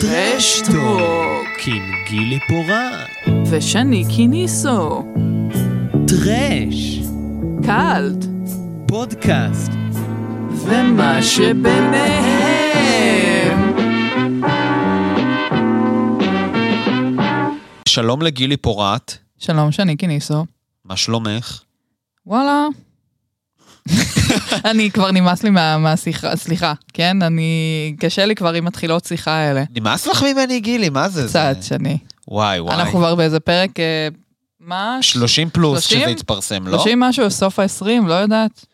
[0.00, 3.10] טרשטוק עם גילי פורט.
[3.50, 5.04] ושני קיניסו
[6.08, 6.98] טרש.
[7.66, 8.24] קאלט
[8.88, 9.70] פודקאסט.
[10.50, 12.76] ומה שביניהם
[17.88, 20.46] שלום לגילי פורט, שלום שני קיניסו
[20.84, 21.62] מה שלומך?
[22.26, 22.66] וואלה
[24.64, 27.22] אני כבר נמאס לי מה- מהשיחה, סליחה, כן?
[27.22, 27.50] אני,
[28.00, 29.62] קשה לי כבר עם מתחילות שיחה האלה.
[29.76, 31.24] נמאס לך ממני גילי, מה זה?
[31.28, 31.56] קצת.
[31.62, 31.98] שני.
[32.28, 32.74] וואי וואי.
[32.74, 34.08] אנחנו כבר באיזה פרק, אה,
[34.60, 34.98] מה?
[35.00, 36.00] 30 פלוס 30?
[36.00, 36.78] שזה יתפרסם, לא?
[36.78, 38.64] 30 משהו, סוף ה-20, לא יודעת.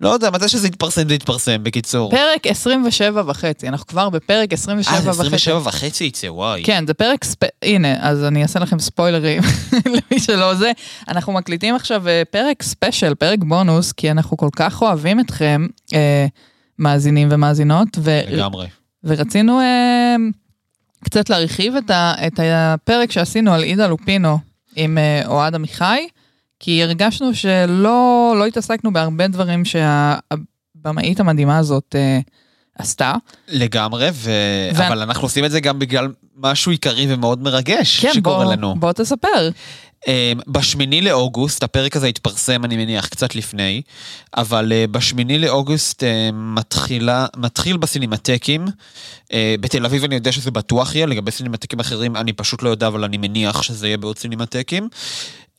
[0.00, 2.10] לא יודע, מתי שזה יתפרסם זה יתפרסם, בקיצור.
[2.10, 5.20] פרק 27 וחצי, אנחנו כבר בפרק 27 אה, זה וחצי.
[5.20, 6.62] 27 וחצי יצא, וואי.
[6.64, 7.38] כן, זה פרק ספ...
[7.62, 9.42] הנה, אז אני אעשה לכם ספוילרים
[9.94, 10.72] למי שלא זה.
[11.08, 16.26] אנחנו מקליטים עכשיו אה, פרק ספיישל, פרק בונוס, כי אנחנו כל כך אוהבים אתכם, אה,
[16.78, 18.20] מאזינים ומאזינות, ו...
[18.30, 18.66] לגמרי.
[19.04, 20.16] ורצינו אה,
[21.04, 22.14] קצת להרחיב את, ה...
[22.26, 24.38] את הפרק שעשינו על עידה לופינו
[24.76, 26.08] עם אה, אוהד עמיחי,
[26.60, 32.18] כי הרגשנו שלא לא התעסקנו בהרבה דברים שהבמאית המדהימה הזאת אה,
[32.78, 33.14] עשתה.
[33.48, 34.30] לגמרי, ו...
[34.74, 38.52] ו- אבל אנחנו עושים את זה גם בגלל משהו עיקרי ומאוד מרגש כן, שקורה בוא,
[38.52, 38.74] לנו.
[38.78, 39.50] בוא תספר.
[40.06, 43.82] אמ, בשמיני לאוגוסט, הפרק הזה יתפרסם אני מניח קצת לפני,
[44.36, 48.66] אבל אה, בשמיני לאוגוסט אה, מתחילה, מתחיל בסינמטקים,
[49.32, 52.86] אה, בתל אביב אני יודע שזה בטוח יהיה, לגבי סינמטקים אחרים אני פשוט לא יודע,
[52.86, 54.88] אבל אני מניח שזה יהיה בעוד סינמטקים.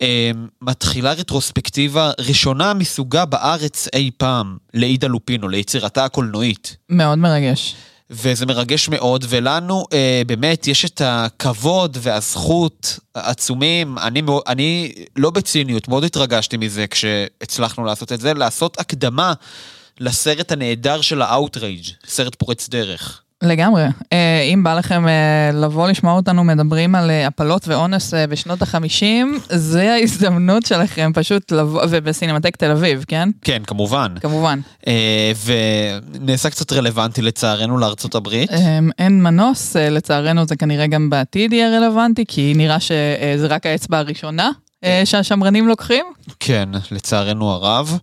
[0.01, 6.77] אמ, מתחילה רטרוספקטיבה ראשונה מסוגה בארץ אי פעם לעידה לופינו, ליצירתה הקולנועית.
[6.89, 7.75] מאוד מרגש.
[8.09, 15.87] וזה מרגש מאוד, ולנו אה, באמת יש את הכבוד והזכות העצומים, אני, אני לא בציניות,
[15.87, 19.33] מאוד התרגשתי מזה כשהצלחנו לעשות את זה, לעשות הקדמה
[19.99, 23.21] לסרט הנהדר של ה Outrage, סרט פורץ דרך.
[23.43, 23.83] לגמרי.
[24.13, 29.39] אה, אם בא לכם אה, לבוא לשמוע אותנו מדברים על אה, הפלות ואונס בשנות החמישים,
[29.49, 33.29] זה ההזדמנות שלכם פשוט לבוא, ובסינמטק תל אביב, כן?
[33.41, 34.13] כן, כמובן.
[34.21, 34.59] כמובן.
[36.13, 38.49] ונעשה קצת רלוונטי לצערנו לארצות הברית.
[38.99, 44.51] אין מנוס, לצערנו זה כנראה גם בעתיד יהיה רלוונטי, כי נראה שזה רק האצבע הראשונה
[44.83, 46.05] אה, שהשמרנים לוקחים.
[46.39, 47.99] כן, לצערנו הרב.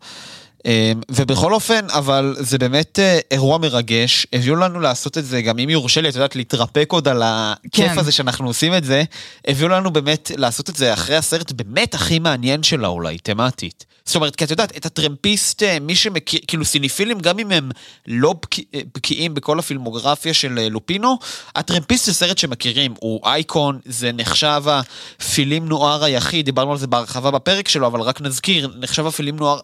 [0.66, 5.58] אמ, ובכל אופן, אבל זה באמת אה, אירוע מרגש, הביאו לנו לעשות את זה, גם
[5.58, 7.98] אם יורשה לי, את יודעת, להתרפק עוד על הכיף כן.
[7.98, 9.02] הזה שאנחנו עושים את זה,
[9.46, 13.84] הביאו לנו באמת לעשות את זה אחרי הסרט באמת הכי מעניין שלה אולי, תמטית.
[14.04, 17.70] זאת אומרת, כי את יודעת, את הטרמפיסט, אה, מי שמכיר, כאילו סיניפילים, גם אם הם
[18.06, 21.18] לא בקי- אה, בקיאים בכל הפילמוגרפיה של לופינו,
[21.56, 27.30] הטרמפיסט זה סרט שמכירים, הוא אייקון, זה נחשב הפילים נוער היחיד, דיברנו על זה בהרחבה
[27.30, 29.60] בפרק שלו, אבל רק נזכיר, נחשב הפילים נוער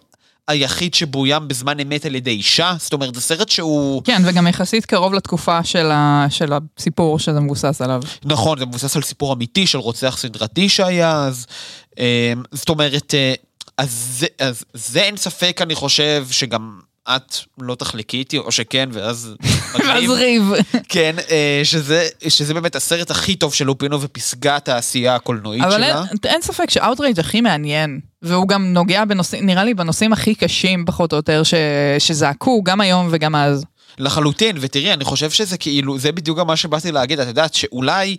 [0.48, 4.02] היחיד שבוים בזמן אמת על ידי אישה, זאת אומרת, זה סרט שהוא...
[4.04, 8.02] כן, וגם יחסית קרוב לתקופה של, ה, של הסיפור שזה מבוסס עליו.
[8.24, 11.46] נכון, זה מבוסס על סיפור אמיתי של רוצח סדרתי שהיה אז.
[11.98, 12.04] אמ,
[12.52, 13.34] זאת אומרת, אה,
[13.78, 18.88] אז זה, אז זה אין ספק, אני חושב, שגם את לא תחלקי איתי, או שכן,
[18.92, 19.34] ואז...
[19.74, 20.10] ואז.
[20.10, 20.42] ריב.
[20.88, 25.86] כן, אה, שזה, שזה באמת הסרט הכי טוב של לופינו ופסגת העשייה הקולנועית אבל שלה.
[25.86, 30.34] אין, אין ספק ש Outrage הכי מעניין, והוא גם נוגע בנושאים, נראה לי בנושאים הכי
[30.34, 31.54] קשים פחות או יותר, ש,
[31.98, 33.64] שזעקו גם היום וגם אז.
[33.98, 38.16] לחלוטין, ותראי, אני חושב שזה כאילו, זה בדיוק גם מה שבאתי להגיד, את יודעת שאולי...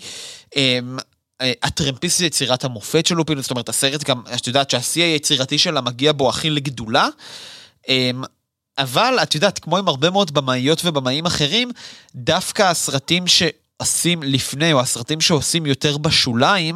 [0.55, 0.97] אמ,
[1.41, 5.57] אה, הטרמפיסט זה יצירת המופת של לופינו, זאת אומרת, הסרט גם, את יודעת שהשיא היצירתי
[5.57, 7.07] שלה מגיע בו הכי לגדולה.
[8.77, 11.71] אבל את יודעת, כמו עם הרבה מאוד במאיות ובמאים אחרים,
[12.15, 16.75] דווקא הסרטים שעושים לפני, או הסרטים שעושים יותר בשוליים,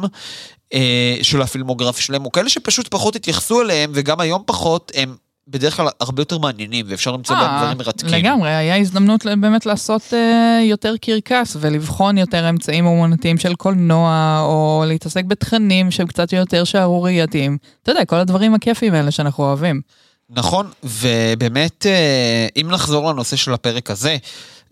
[0.74, 5.16] אה, של הפילמוגרפיה שלהם, או כאלה שפשוט פחות התייחסו אליהם, וגם היום פחות, הם
[5.48, 8.08] בדרך כלל הרבה יותר מעניינים, ואפשר למצוא בהם אה, דברים מרתקים.
[8.08, 14.84] לגמרי, היה הזדמנות באמת לעשות אה, יותר קרקס ולבחון יותר אמצעים אומנותיים של קולנוע, או
[14.86, 17.58] להתעסק בתכנים שהם קצת יותר שערורייתיים.
[17.82, 19.80] אתה יודע, כל הדברים הכיפים האלה שאנחנו אוהבים.
[20.30, 24.16] נכון, ובאמת, אה, אם נחזור לנושא של הפרק הזה,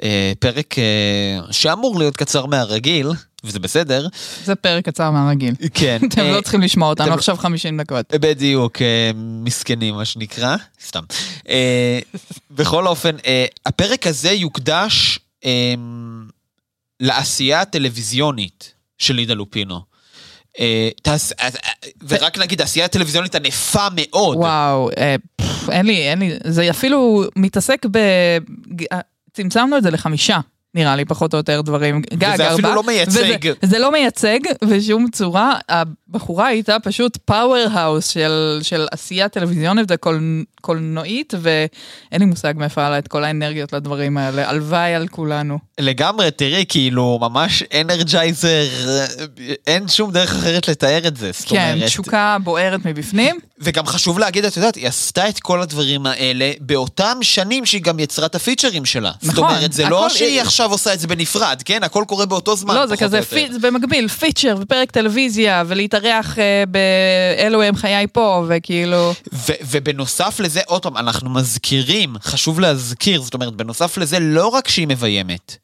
[0.03, 3.09] אה, פרק אה, שאמור להיות קצר מהרגיל,
[3.45, 4.09] וזה בסדר,
[4.45, 5.55] זה פרק קצר מהרגיל.
[5.75, 5.99] כן.
[6.09, 8.07] אתם לא צריכים לשמוע אותנו עכשיו 50 דקות.
[8.13, 8.79] בדיוק,
[9.15, 10.57] מסכנים מה שנקרא,
[10.87, 11.03] סתם.
[12.51, 13.17] בכל אופן,
[13.67, 15.19] הפרק הזה יוקדש
[17.01, 19.96] לעשייה הטלוויזיונית של לידה לופינו.
[20.61, 21.71] אה, תעש- אה, אה,
[22.09, 24.37] ורק נגיד, העשייה הטלוויזיונית ענפה מאוד.
[24.37, 24.91] וואו,
[25.71, 27.99] אין לי, אין לי, זה אפילו מתעסק ב...
[29.33, 30.39] צמצמנו את זה לחמישה
[30.77, 32.03] נראה לי, פחות או יותר דברים.
[32.15, 32.75] גג, וזה אפילו ארבע.
[32.75, 33.21] לא מייצג.
[33.21, 35.55] וזה, זה לא מייצג בשום צורה.
[35.69, 42.99] הבחורה הייתה פשוט powerhouse של, של עשייה טלוויזיונית וקולנועית, ואין לי מושג מאיפה היה לה
[42.99, 44.51] את כל האנרגיות לדברים האלה.
[44.51, 45.59] הלוואי על כולנו.
[45.81, 48.65] לגמרי, תראי, כאילו, ממש Energizer,
[49.67, 51.31] אין שום דרך אחרת לתאר את זה.
[51.47, 53.37] כן, אומרת, תשוקה בוערת מבפנים.
[53.59, 57.99] וגם חשוב להגיד, את יודעת, היא עשתה את כל הדברים האלה באותם שנים שהיא גם
[57.99, 59.13] יצרה את ה features שלה.
[59.21, 61.83] זאת נכון, אומרת, זה לא שהיא עכשיו עושה את זה בנפרד, כן?
[61.83, 63.23] הכל קורה באותו זמן, לא, זה כזה.
[63.23, 69.15] פי, זה במקביל, פיצ'ר ופרק טלוויזיה, ולהתארח אה, באלו הם חיי פה, וכאילו...
[69.33, 74.69] ו- ובנוסף לזה, עוד פעם, אנחנו מזכירים, חשוב להזכיר, זאת אומרת, בנוסף לזה, לא רק
[74.69, 75.57] שהיא מביימת,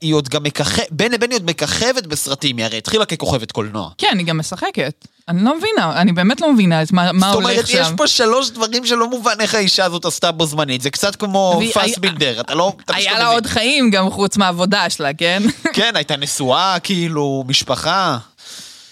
[0.00, 3.90] היא עוד גם מככבת, בין לבין היא עוד מככבת בסרטים, היא הרי התחילה ככוכבת קולנוע.
[3.98, 5.06] כן, היא גם משחקת.
[5.28, 7.80] אני לא מבינה, אני באמת לא מבינה את מה, מה זאת הולך אומרת, שם.
[7.80, 11.60] יש פה שלוש דברים שלא מובן איך האישה הזאת עשתה בו זמנית, זה קצת כמו
[11.72, 12.72] פאסבינדר, אתה לא...
[12.84, 13.26] אתה היה לה.
[13.26, 15.42] עוד חיים גם חוץ מהעבודה שלה, כן?
[15.76, 18.18] כן, הייתה נשואה, כאילו, משפחה.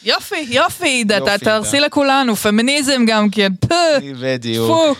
[0.04, 1.80] יופי, יופי, יופי, תרסי.
[1.80, 3.74] לכולנו, פמיניזם גם כן, פה,
[4.20, 4.98] בדיוק.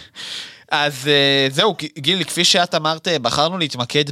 [0.70, 4.04] אז אה, זהו, גילי, כפי שאת אמרת, בחרנו להתמקד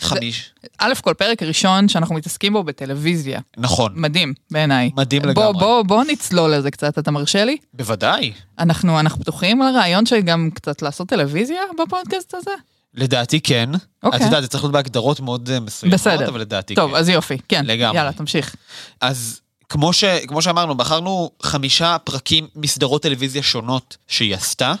[0.00, 0.50] בחמיש.
[0.78, 3.40] א' כל פרק ראשון שאנחנו מתעסקים בו בטלוויזיה.
[3.56, 4.90] נכון, מדהים, בעיניי.
[4.96, 5.52] מדהים בוא, לגמרי.
[5.52, 7.56] בוא, בוא נצלול לזה קצת, אתה מרשה לי?
[7.74, 8.32] בוודאי.
[8.58, 12.50] אנחנו, אנחנו פתוחים לרעיון של גם קצת לעשות טלוויזיה בפודקאסט הזה?
[12.94, 13.70] לדעתי כן.
[14.02, 14.20] אוקיי.
[14.20, 16.28] את יודעת, זה צריך להיות בהגדרות מאוד אה, מסוימות, בסדר.
[16.28, 16.96] אבל לדעתי טוב, כן.
[16.96, 17.64] אז יופי, כן.
[17.66, 17.96] לגמרי.
[17.96, 18.54] יאללה, תמשיך.
[19.00, 24.74] אז כמו, ש, כמו שאמרנו, בחרנו חמישה פרקים מסדרות טלוויזיה שונות שהיא עשתה.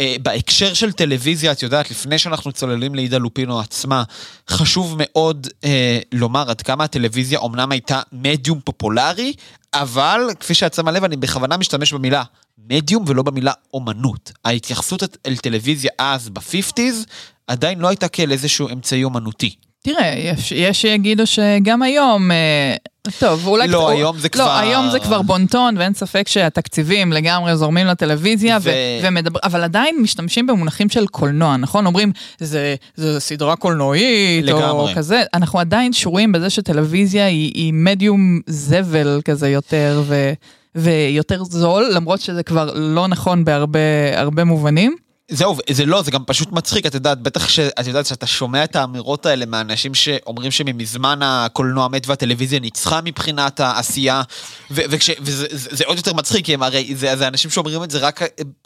[0.00, 4.02] Uh, בהקשר של טלוויזיה, את יודעת, לפני שאנחנו צוללים לעידה לופינו עצמה,
[4.50, 5.66] חשוב מאוד uh,
[6.12, 9.32] לומר עד כמה הטלוויזיה אומנם הייתה מדיום פופולרי,
[9.74, 12.22] אבל כפי שאת שמה לב, אני בכוונה משתמש במילה
[12.58, 14.32] מדיום ולא במילה אומנות.
[14.44, 17.06] ההתייחסות אל טלוויזיה אז, ב-50's,
[17.46, 19.54] עדיין לא הייתה כאל איזשהו אמצעי אומנותי.
[19.86, 22.74] תראה, יש, יש שיגידו שגם היום, אה,
[23.18, 23.68] טוב, אולי...
[23.68, 27.86] לא, קצת- היום זה כבר- לא, היום זה כבר בונטון, ואין ספק שהתקציבים לגמרי זורמים
[27.86, 29.06] לטלוויזיה, ו- ו...
[29.06, 29.40] ומדבר...
[29.44, 31.86] אבל עדיין משתמשים במונחים של קולנוע, נכון?
[31.86, 34.62] אומרים, זה, זה סדרה קולנועית, לגמרי.
[34.64, 35.22] או כזה.
[35.34, 40.32] אנחנו עדיין שרויים בזה שטלוויזיה היא, היא מדיום זבל כזה יותר, ו...
[40.74, 43.78] ויותר זול, למרות שזה כבר לא נכון בהרבה
[44.14, 44.96] הרבה מובנים.
[45.30, 48.76] זהו, זה לא, זה גם פשוט מצחיק, את יודעת, בטח שאת יודעת שאתה שומע את
[48.76, 54.22] האמירות האלה מאנשים שאומרים שממזמן הקולנוע מת והטלוויזיה ניצחה מבחינת העשייה,
[54.70, 57.90] ו- וכש, וזה זה, עוד יותר מצחיק, כי הם הרי, זה, זה אנשים שאומרים את
[57.90, 58.20] זה רק,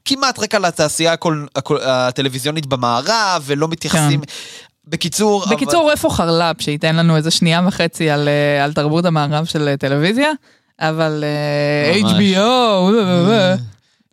[0.04, 4.20] כמעט רק על התעשייה הקול, הקול, הטלוויזיונית במערב, ולא מתייחסים...
[4.86, 9.68] בקיצור, בקיצור, איפה חרל"פ שייתן לנו איזה שנייה וחצי על, אה, על תרבות המערב של
[9.68, 10.30] אה, טלוויזיה?
[10.80, 12.12] אבל אה, ממש.
[12.12, 12.40] HBO,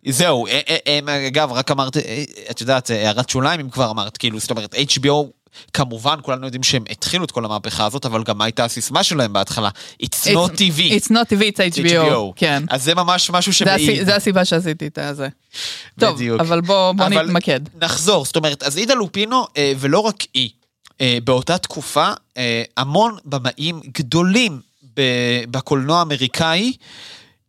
[0.06, 1.96] זהו, אה, אה, אה, אגב, רק אמרת,
[2.50, 5.26] את יודעת, הערת שוליים אם כבר אמרת, כאילו, זאת אומרת, HBO,
[5.72, 9.32] כמובן, כולנו יודעים שהם התחילו את כל המהפכה הזאת, אבל גם מה הייתה הסיסמה שלהם
[9.32, 9.68] בהתחלה?
[10.02, 10.78] It's not TV.
[10.78, 12.32] It's not TV, it's HBO.
[12.36, 12.62] כן.
[12.70, 14.04] אז זה ממש משהו שמעיד.
[14.04, 15.28] זה הסיבה שעשיתי את זה.
[16.00, 16.20] טוב.
[16.40, 17.60] אבל בוא, בוא אבל נתמקד.
[17.82, 19.46] נחזור, זאת אומרת, אז עידה לופינו,
[19.78, 20.50] ולא רק היא,
[21.24, 22.10] באותה תקופה,
[22.76, 24.60] המון במאים גדולים
[25.50, 26.72] בקולנוע האמריקאי,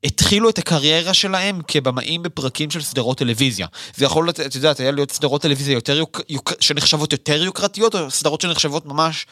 [0.04, 3.68] התחילו את הקריירה שלהם כבמאים בפרקים של סדרות טלוויזיה.
[3.96, 8.12] זה יכול את יודעת, היה להיות סדרות טלוויזיה יותר יוק, יוק, שנחשבות יותר יוקרתיות, או
[8.12, 9.26] סדרות שנחשבות ממש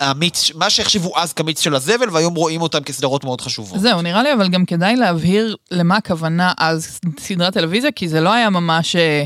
[0.00, 3.80] המיץ, מה שהחשיבו אז כמיץ של הזבל, והיום רואים אותם כסדרות מאוד חשובות.
[3.80, 8.32] זהו, נראה לי אבל גם כדאי להבהיר למה הכוונה אז סדרת טלוויזיה, כי זה לא
[8.32, 9.24] היה ממש אה,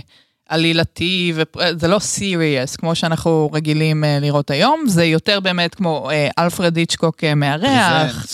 [0.50, 6.28] עלילתי, וזה לא סיריוס, כמו שאנחנו רגילים אה, לראות היום, זה יותר באמת כמו אה,
[6.38, 8.26] אלפרד היצ'קוק אה, מארח.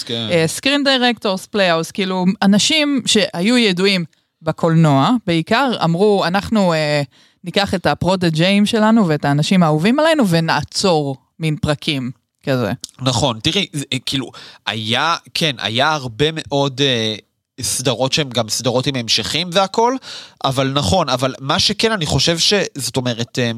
[0.46, 4.04] Screen Directors Playhouse, כאילו אנשים שהיו ידועים
[4.42, 7.02] בקולנוע, בעיקר אמרו, אנחנו אה,
[7.44, 12.10] ניקח את ה protégé-ים שלנו ואת האנשים האהובים עלינו ונעצור מין פרקים
[12.44, 12.72] כזה.
[13.00, 14.30] נכון, תראי, זה, אה, כאילו,
[14.66, 17.14] היה, כן, היה הרבה מאוד אה,
[17.60, 19.96] סדרות שהן גם סדרות עם המשכים והכל,
[20.44, 22.54] אבל נכון, אבל מה שכן, אני חושב ש...
[22.74, 23.50] זאת אומרת, אה,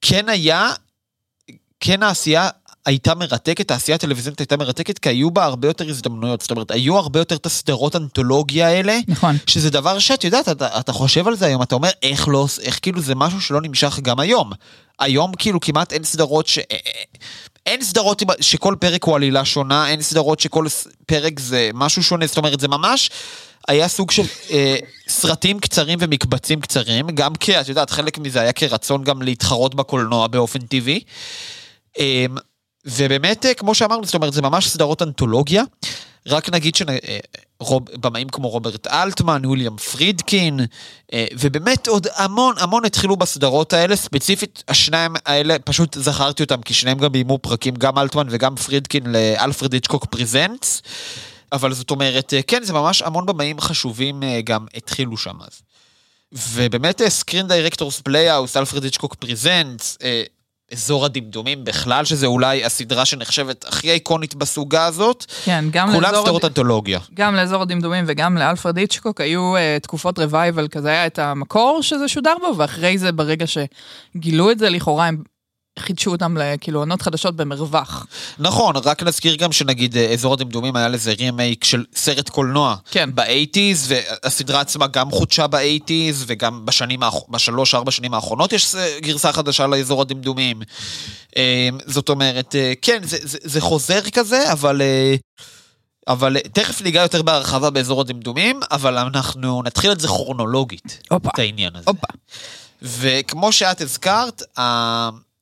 [0.00, 0.72] כן היה,
[1.80, 2.48] כן העשייה
[2.86, 6.98] הייתה מרתקת, העשייה הטלוויזיונית הייתה מרתקת, כי היו בה הרבה יותר הזדמנויות, זאת אומרת, היו
[6.98, 8.98] הרבה יותר את הסדרות אנתולוגיה האלה.
[9.08, 9.36] נכון.
[9.46, 12.78] שזה דבר שאת יודעת, אתה, אתה חושב על זה היום, אתה אומר, איך לא, איך
[12.82, 14.52] כאילו זה משהו שלא נמשך גם היום.
[14.98, 16.58] היום כאילו כמעט אין סדרות ש...
[17.66, 20.66] אין סדרות שכל פרק הוא עלילה שונה, אין סדרות שכל
[21.06, 23.10] פרק זה משהו שונה, זאת אומרת, זה ממש
[23.68, 24.76] היה סוג של אה,
[25.08, 30.26] סרטים קצרים ומקבצים קצרים, גם כי, את יודעת, חלק מזה היה כרצון גם להתחרות בקולנוע
[30.26, 31.00] באופן טבעי.
[31.98, 32.26] אה,
[32.84, 35.62] ובאמת, אה, כמו שאמרנו, זאת אומרת, זה ממש סדרות אנתולוגיה.
[36.26, 36.76] רק נגיד
[37.62, 40.60] שבמאים כמו רוברט אלטמן, וויליאם פרידקין,
[41.12, 46.74] אה, ובאמת עוד המון המון התחילו בסדרות האלה, ספציפית השניים האלה, פשוט זכרתי אותם כי
[46.74, 50.82] שניהם גם ביימו פרקים, גם אלטמן וגם פרידקין לאלפרד היצ'קוק Presents.
[51.52, 55.62] אבל זאת אומרת, אה, כן, זה ממש המון במאים חשובים אה, גם התחילו שם אז.
[56.32, 59.98] ובאמת Screen Directors Playhouse, אלפרד היצ'קוק Presents,
[60.72, 65.24] אזור הדמדומים בכלל, שזה אולי הסדרה שנחשבת הכי איקונית בסוגה הזאת.
[65.44, 67.00] כן, גם כולם סדרות אנתולוגיה.
[67.14, 72.08] גם לאזור הדמדומים וגם לאלפרד היצ'קוק היו אה, תקופות revival, כזה היה את המקור שזה
[72.08, 75.22] שודר בו, ואחרי זה, ברגע שגילו את זה, לכאורה הם
[75.78, 78.06] חידשו אותם לכאילו עונות חדשות במרווח.
[78.38, 82.76] נכון, רק נזכיר גם שנגיד אה, אזור הדמדומים היה לזה רימייק של סרט קולנוע.
[82.90, 83.10] כן.
[83.14, 89.66] באייטיז, והסדרה עצמה גם חודשה באייטיז, וגם בשנים, בשלוש, ארבע שנים האחרונות יש גרסה חדשה
[89.66, 90.62] לאזור הדמדומים.
[91.36, 94.82] אה, זאת אומרת, אה, כן, זה, זה, זה חוזר כזה, אבל...
[96.08, 101.02] אבל תכף ניגע יותר בהרחבה באזור הדמדומים, אבל אנחנו נתחיל את זה כרונולוגית.
[101.10, 101.28] אופה.
[101.34, 101.84] את העניין הזה.
[101.86, 102.06] הופה.
[102.82, 104.42] וכמו שאת הזכרת,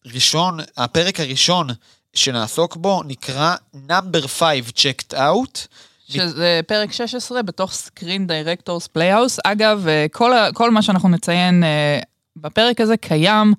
[0.06, 1.66] ראשון, הפרק הראשון
[2.14, 3.56] שנעסוק בו נקרא
[3.88, 5.66] Number 5 Checked Out.
[6.08, 9.38] שזה פרק 16 בתוך Screen Directors Playhouse.
[9.44, 12.00] אגב, אה, כל, כל מה שאנחנו נציין אה,
[12.36, 13.54] בפרק הזה קיים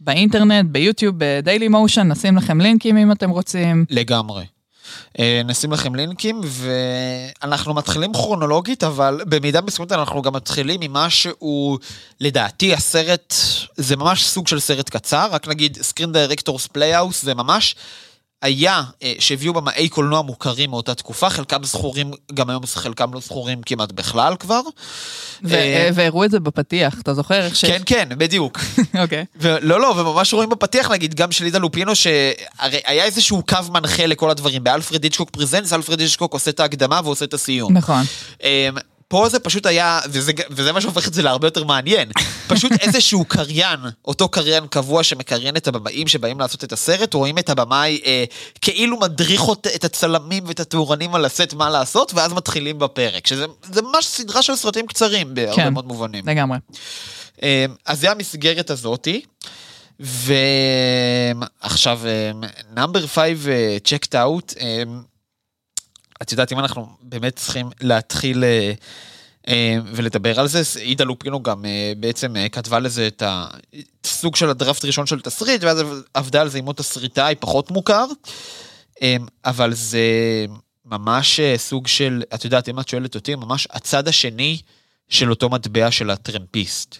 [0.00, 3.84] באינטרנט, ביוטיוב, בדיילי מושן, נשים לכם לינקים אם אתם רוצים.
[3.90, 4.44] לגמרי.
[5.18, 11.78] אה, נשים לכם לינקים, ואנחנו מתחילים כרונולוגית, אבל במידה מסוימת אנחנו גם מתחילים ממה שהוא,
[12.20, 13.34] לדעתי, הסרט,
[13.76, 17.74] זה ממש סוג של סרט קצר, רק נגיד Screen Directors Playhouse זה ממש
[18.42, 23.62] היה אה, שהביאו במאי קולנוע מוכרים מאותה תקופה, חלקם זכורים, גם היום חלקם לא זכורים
[23.62, 24.60] כמעט בכלל כבר.
[25.50, 27.48] אה, והראו את זה בפתיח, אתה זוכר.
[27.60, 28.58] כן, כן, בדיוק.
[29.02, 29.24] אוקיי.
[29.42, 34.06] לא, לא, וממש רואים בפתיח, נגיד, גם של לידה לופינו, שהרי היה איזשהו קו מנחה
[34.06, 34.64] לכל הדברים.
[34.64, 37.76] באלפרד היצ'קוק פרזנס, אלפרד היצ'קוק עושה את ההקדמה ועושה את הסיום.
[37.76, 38.02] נכון.
[39.10, 42.10] פה זה פשוט היה, וזה, וזה מה שהופך את זה להרבה יותר מעניין,
[42.48, 47.50] פשוט איזשהו קריין, אותו קריין קבוע שמקריין את הבמאים שבאים לעשות את הסרט, רואים את
[47.50, 48.24] הבמאי אה,
[48.60, 49.42] כאילו מדריך
[49.74, 53.46] את הצלמים ואת התאורנים על הסט מה לעשות, ואז מתחילים בפרק, שזה
[53.82, 56.28] ממש סדרה של סרטים קצרים בהרבה כן, מאוד מובנים.
[56.28, 56.58] לגמרי.
[57.42, 59.22] אה, אז זה המסגרת הזאתי.
[61.60, 62.00] ועכשיו,
[62.76, 63.16] נאמבר 5
[63.84, 64.54] צ'קט אאוט,
[66.22, 68.72] את יודעת, אם אנחנו באמת צריכים להתחיל אה,
[69.48, 73.22] אה, ולדבר על זה, עידה לופינו גם אה, בעצם כתבה לזה את
[74.04, 75.84] הסוג של הדראפט ראשון של תסריט, ואז
[76.14, 78.06] עבדה על זה עם עוד תסריטאי פחות מוכר,
[79.44, 80.00] אבל זה
[80.84, 84.58] ממש סוג של, את יודעת, אם את שואלת אותי, ממש הצד השני
[85.08, 86.96] של אותו מטבע של הטרמפיסט.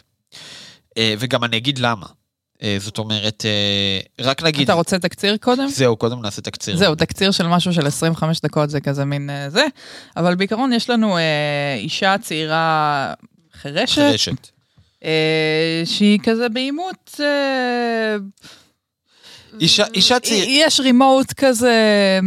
[0.99, 2.07] וגם אני אגיד למה.
[2.63, 4.63] אה, זאת אומרת, אה, רק נגיד...
[4.63, 5.69] אתה רוצה תקציר קודם?
[5.69, 6.77] זהו, קודם נעשה תקציר.
[6.77, 9.67] זהו, תקציר של משהו של 25 דקות זה כזה מין אה, זה,
[10.17, 11.17] אבל בעיקרון יש לנו
[11.79, 13.13] אישה צעירה
[13.53, 13.95] חירשת.
[13.95, 14.49] חירשת.
[15.85, 17.21] שהיא כזה בעימות...
[19.61, 20.47] אישה, אישה צעירה.
[20.49, 21.75] יש רימוט כזה,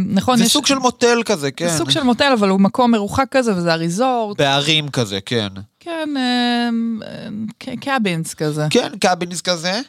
[0.06, 0.36] נכון?
[0.38, 0.52] זה יש...
[0.52, 1.68] סוג של מוטל כזה, כן.
[1.68, 4.38] זה סוג של מוטל, אבל הוא מקום מרוחק כזה, וזה הריזורט.
[4.38, 5.48] בערים כזה, כן.
[5.80, 8.66] כן, קאבינס כזה.
[8.70, 9.80] כן, קאבינס כזה.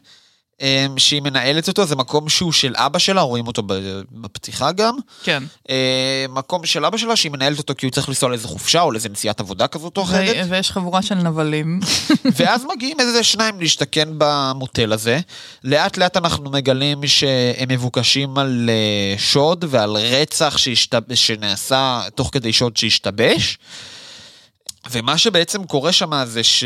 [0.62, 3.64] אמ, שהיא מנהלת אותו, זה מקום שהוא של אבא שלה, רואים אותו
[4.12, 4.96] בפתיחה גם.
[5.24, 5.44] כן.
[5.70, 5.76] אמ,
[6.30, 9.10] מקום של אבא שלה שהיא מנהלת אותו כי הוא צריך לנסוע לאיזה חופשה או לאיזה
[9.10, 10.46] נסיעת עבודה כזאת או אחרת.
[10.50, 11.80] ויש חבורה של נבלים.
[12.38, 15.20] ואז מגיעים איזה שניים להשתכן במוטל הזה.
[15.64, 21.02] לאט לאט אנחנו מגלים שהם מבוקשים על אה, שוד ועל רצח שהשתב...
[21.14, 23.58] שנעשה תוך כדי שוד שהשתבש.
[24.92, 26.64] ומה שבעצם קורה שם זה ש...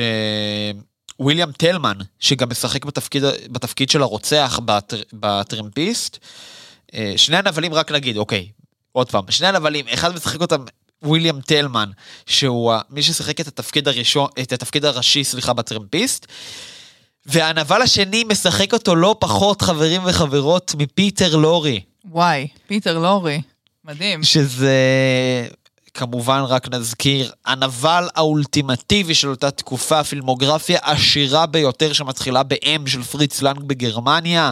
[1.19, 6.17] וויליאם טלמן, שגם משחק בתפקיד, בתפקיד של הרוצח בטר, בטרמפיסט.
[6.93, 8.47] אה, שני הנבלים רק נגיד, אוקיי,
[8.91, 10.63] עוד פעם, שני הנבלים, אחד משחק אותם
[11.03, 11.89] וויליאם טלמן,
[12.25, 16.25] שהוא מי ששיחק את התפקיד הראשון, את התפקיד הראשי, סליחה, בטרמפיסט.
[17.25, 21.81] והנבל השני משחק אותו לא פחות, חברים וחברות, מפיטר לורי.
[22.05, 23.41] וואי, פיטר לורי.
[23.85, 24.23] מדהים.
[24.23, 24.77] שזה
[25.99, 33.41] כמובן רק נזכיר, הנבל האולטימטיבי של אותה תקופה, פילמוגרפיה עשירה ביותר שמתחילה ב-M של פריץ
[33.41, 34.51] לנג בגרמניה.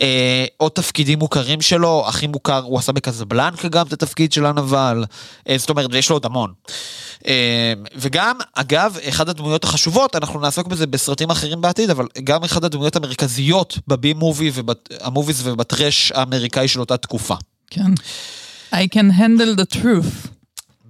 [0.00, 5.04] אה, עוד תפקידים מוכרים שלו, הכי מוכר, הוא עשה בקזבלנקה גם את התפקיד של הנבל,
[5.48, 6.52] אה, זאת אומרת, ויש לו עוד המון.
[7.26, 12.64] אה, וגם, אגב, אחת הדמויות החשובות, אנחנו נעסוק בזה בסרטים אחרים בעתיד, אבל גם אחת
[12.64, 14.50] הדמויות המרכזיות בבי מובי,
[15.00, 17.34] המוביז ובטרש האמריקאי של אותה תקופה.
[17.70, 17.92] כן.
[18.72, 20.39] I can handle the truth.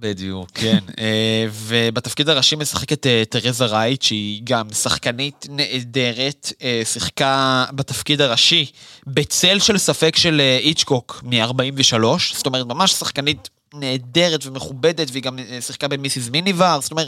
[0.01, 0.79] בדיוק, כן.
[0.99, 8.65] אה, ובתפקיד הראשי משחקת אה, תרזה רייט, שהיא גם שחקנית נהדרת, אה, שיחקה בתפקיד הראשי
[9.07, 12.03] בצל של ספק של איצ'קוק מ-43,
[12.33, 17.07] זאת אומרת, ממש שחקנית נהדרת ומכובדת, והיא גם שיחקה במיסיס מיניבר, זאת אומרת,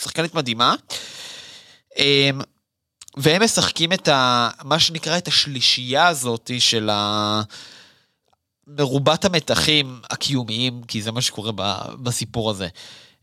[0.00, 0.74] שחקנית מדהימה.
[3.16, 4.48] והם משחקים את ה...
[4.64, 7.42] מה שנקרא את השלישייה הזאת של ה...
[8.66, 11.52] מרובת המתחים הקיומיים, כי זה מה שקורה
[12.02, 12.68] בסיפור הזה.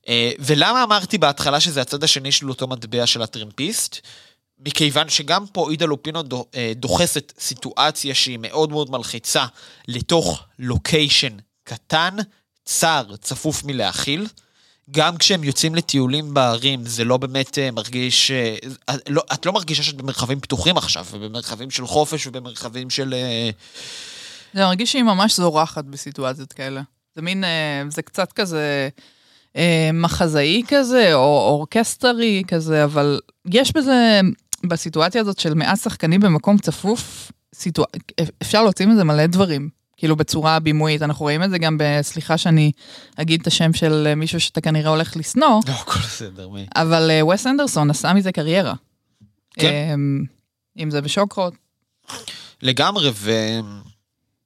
[0.08, 4.00] אה, ולמה אמרתי בהתחלה שזה הצד השני של אותו מטבע של הטרמפיסט?
[4.66, 6.22] מכיוון שגם פה עידה לופינו
[6.56, 9.46] אה, דוחסת סיטואציה שהיא מאוד מאוד מלחיצה
[9.88, 12.16] לתוך לוקיישן קטן,
[12.66, 14.28] צר, צפוף מלהכיל.
[14.92, 18.32] גם כשהם יוצאים לטיולים בערים, זה לא באמת אה, מרגיש...
[19.10, 23.14] לא, את לא מרגישה שאת במרחבים פתוחים עכשיו, ובמרחבים של חופש ובמרחבים של...
[24.54, 26.82] זה מרגיש שהיא ממש זורחת בסיטואציות כאלה.
[27.16, 28.90] זה מין, אה, זה קצת כזה
[29.56, 33.20] אה, מחזאי כזה, או אורקסטרי כזה, אבל
[33.52, 34.22] יש בזה,
[34.64, 37.88] בסיטואציה הזאת של מעט שחקנים במקום צפוף, סיטואר...
[38.42, 39.70] אפשר להוציא מזה מלא דברים.
[39.98, 42.72] כאילו בצורה בימויית, אנחנו רואים את זה גם בסליחה שאני
[43.16, 45.62] אגיד את השם של מישהו שאתה כנראה הולך לשנוא.
[45.68, 46.66] לא, הכל בסדר, מי.
[46.76, 48.74] אבל אה, וס אנדרסון עשה מזה קריירה.
[49.54, 50.00] כן.
[50.80, 51.54] אם זה בשוקרות.
[52.62, 53.32] לגמרי, ו...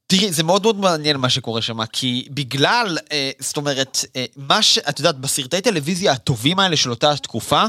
[0.08, 4.62] תראי, זה מאוד מאוד מעניין מה שקורה שם, כי בגלל, אה, זאת אומרת, אה, מה
[4.62, 4.78] ש...
[4.78, 7.64] את יודעת, בסרטי טלוויזיה הטובים האלה של אותה תקופה,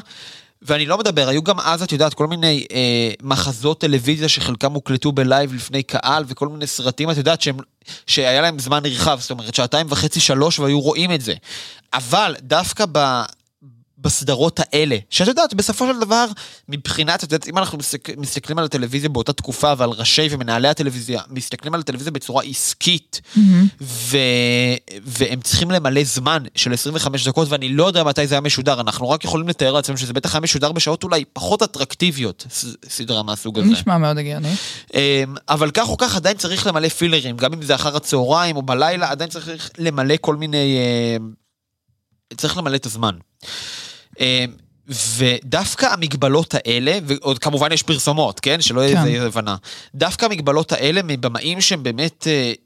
[0.62, 5.12] ואני לא מדבר, היו גם אז, את יודעת, כל מיני אה, מחזות טלוויזיה שחלקם הוקלטו
[5.12, 7.56] בלייב לפני קהל, וכל מיני סרטים, את יודעת, שהם,
[8.06, 11.34] שהיה להם זמן נרחב, זאת אומרת, שעתיים וחצי, שלוש, והיו רואים את זה.
[11.94, 13.22] אבל דווקא ב...
[13.98, 16.26] בסדרות האלה, שאת יודעת, בסופו של דבר,
[16.68, 21.20] מבחינת, את יודעת, אם אנחנו מסתכל, מסתכלים על הטלוויזיה באותה תקופה ועל ראשי ומנהלי הטלוויזיה,
[21.30, 23.40] מסתכלים על הטלוויזיה בצורה עסקית, mm-hmm.
[23.80, 24.18] ו...
[25.02, 29.10] והם צריכים למלא זמן של 25 דקות, ואני לא יודע מתי זה היה משודר, אנחנו
[29.10, 32.46] רק יכולים לתאר לעצמנו שזה בטח היה משודר בשעות אולי פחות אטרקטיביות,
[32.88, 33.68] סדרה מהסוג הזה.
[33.68, 34.54] נשמע מאוד הגיוני.
[34.94, 35.00] אמ,
[35.48, 39.10] אבל כך או כך עדיין צריך למלא פילרים, גם אם זה אחר הצהריים או בלילה,
[39.10, 40.78] עדיין צריך למלא כל מיני...
[41.16, 41.30] אמ,
[42.36, 43.16] צריך למלא את הזמן.
[44.20, 44.52] אמ,
[45.16, 48.60] ודווקא המגבלות האלה, ועוד כמובן יש פרסומות, כן?
[48.60, 49.06] שלא יהיה כן.
[49.06, 49.56] איזה הבנה.
[49.94, 52.58] דווקא המגבלות האלה מבמאים שהם באמת uh,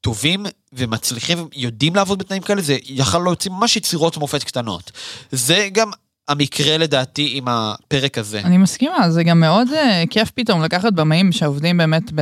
[0.00, 4.90] טובים ומצליחים, יודעים לעבוד בתנאים כאלה, זה יכול להוציא ממש יצירות מופת קטנות.
[5.32, 5.90] זה גם
[6.28, 8.40] המקרה לדעתי עם הפרק הזה.
[8.40, 12.20] אני מסכימה, זה גם מאוד uh, כיף פתאום לקחת במאים שעובדים באמת ב...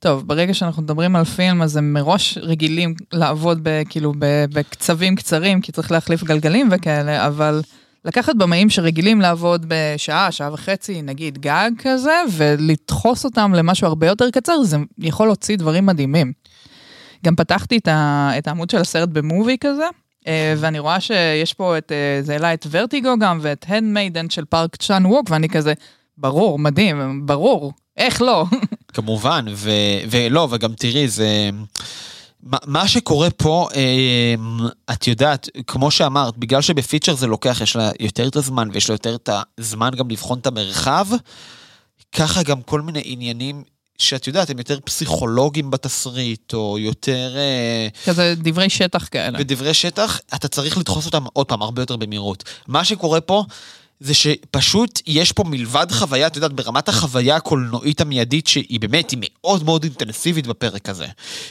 [0.00, 4.12] טוב, ברגע שאנחנו מדברים על פילם, אז הם מראש רגילים לעבוד ב, כאילו
[4.52, 7.62] בקצבים קצרים, כי צריך להחליף גלגלים וכאלה, אבל
[8.04, 14.30] לקחת במאים שרגילים לעבוד בשעה, שעה וחצי, נגיד גג כזה, ולדחוס אותם למשהו הרבה יותר
[14.30, 16.32] קצר, זה יכול להוציא דברים מדהימים.
[17.24, 19.86] גם פתחתי את, ה, את העמוד של הסרט במובי כזה,
[20.26, 24.44] אה, ואני רואה שיש פה את, אה, זה העלה את ורטיגו גם, ואת הנדמיידן של
[24.44, 25.72] פארק צ'אן ווק, ואני כזה,
[26.18, 28.44] ברור, מדהים, ברור, איך לא?
[28.98, 29.70] כמובן, ו,
[30.10, 31.50] ולא, וגם תראי, זה...
[32.42, 38.28] מה שקורה פה, אמ, את יודעת, כמו שאמרת, בגלל שבפיצ'ר זה לוקח, יש לה יותר
[38.28, 41.06] את הזמן ויש לה יותר את הזמן גם לבחון את המרחב,
[42.12, 43.62] ככה גם כל מיני עניינים
[43.98, 47.34] שאת יודעת, הם יותר פסיכולוגיים בתסריט, או יותר...
[47.36, 49.38] אה, כזה דברי שטח כאלה.
[49.38, 52.44] בדברי שטח, אתה צריך לדחוס אותם עוד פעם, הרבה יותר במהירות.
[52.66, 53.44] מה שקורה פה,
[54.00, 59.18] זה שפשוט יש פה מלבד חוויה, את יודעת, ברמת החוויה הקולנועית המיידית, שהיא באמת, היא
[59.22, 61.06] מאוד מאוד אינטנסיבית בפרק הזה.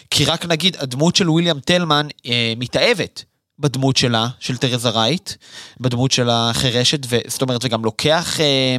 [0.09, 3.23] כי רק נגיד, הדמות של וויליאם טלמן אה, מתאהבת.
[3.59, 5.31] בדמות שלה, של תרזה רייט,
[5.79, 8.77] בדמות של החירשת, זאת אומרת, וגם לוקח, אה,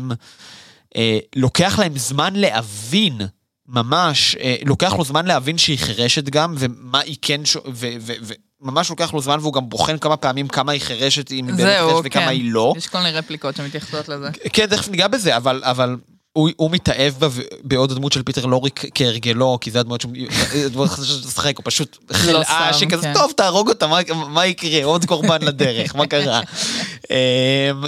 [0.97, 3.21] אה, לוקח להם זמן להבין,
[3.69, 7.57] ממש, אה, לוקח לו זמן להבין שהיא חירשת גם, ומה היא כן, ש...
[7.57, 11.33] ו, ו, ו, ממש לוקח לו זמן והוא גם בוחן כמה פעמים כמה היא חירשת,
[11.33, 12.29] אם היא באמת חירשת וכמה כן.
[12.29, 12.75] היא לא.
[12.77, 14.29] יש כל מיני רפליקות שמתייחסות לזה.
[14.53, 15.97] כן, תכף ניגע בזה, אבל, אבל
[16.33, 17.29] הוא, הוא מתאהב בה
[17.63, 20.13] בעוד הדמות של פיטר לוריק כהרגלו, כי זה הדמות שהוא
[21.27, 23.15] לשחק, הוא פשוט לא חלאה שכזה, כן.
[23.15, 24.85] טוב, תהרוג אותה, מה, מה יקרה?
[24.85, 26.41] עוד קורבן לדרך, מה קרה?
[27.11, 27.85] אמ,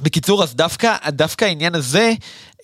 [0.00, 2.12] בקיצור, אז דווקא, דווקא העניין הזה,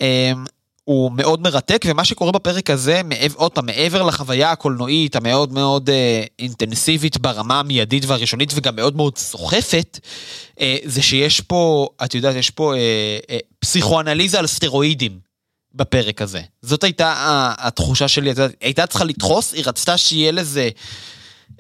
[0.01, 0.45] אמ,
[0.89, 3.01] הוא מאוד מרתק, ומה שקורה בפרק הזה,
[3.35, 9.19] עוד פעם, מעבר לחוויה הקולנועית המאוד מאוד אה, אינטנסיבית ברמה המיידית והראשונית, וגם מאוד מאוד
[9.19, 9.99] סוחפת,
[10.61, 12.79] אה, זה שיש פה, את יודעת, יש פה אה,
[13.31, 15.19] אה, פסיכואנליזה על סטרואידים
[15.75, 16.41] בפרק הזה.
[16.63, 17.15] זאת הייתה
[17.59, 20.69] התחושה שלי, את יודעת, הייתה צריכה לדחוס, היא רצתה שיהיה לזה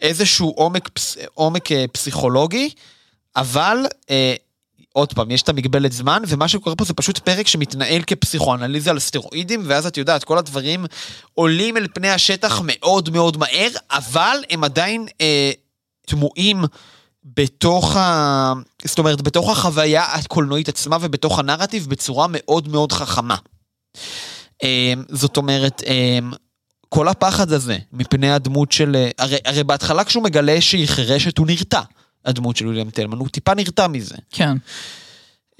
[0.02, 0.88] איזשהו עומק,
[1.34, 2.70] עומק אה, פסיכולוגי,
[3.36, 3.78] אבל...
[4.10, 4.34] אה,
[4.98, 8.98] עוד פעם, יש את המגבלת זמן, ומה שקורה פה זה פשוט פרק שמתנהל כפסיכואנליזה על
[8.98, 10.86] סטרואידים, ואז את יודעת, כל הדברים
[11.34, 15.50] עולים אל פני השטח מאוד מאוד מהר, אבל הם עדיין אה,
[16.06, 16.64] תמוהים
[17.24, 18.52] בתוך ה...
[18.84, 23.36] זאת אומרת, בתוך החוויה הקולנועית עצמה ובתוך הנרטיב בצורה מאוד מאוד חכמה.
[24.62, 26.18] אה, זאת אומרת, אה,
[26.88, 28.96] כל הפחד הזה מפני הדמות של...
[28.96, 31.82] אה, הרי, הרי בהתחלה כשהוא מגלה שהיא חירשת הוא נרתע,
[32.28, 34.16] הדמות של ויליאם טלמן, הוא טיפה נרתע מזה.
[34.30, 34.56] כן.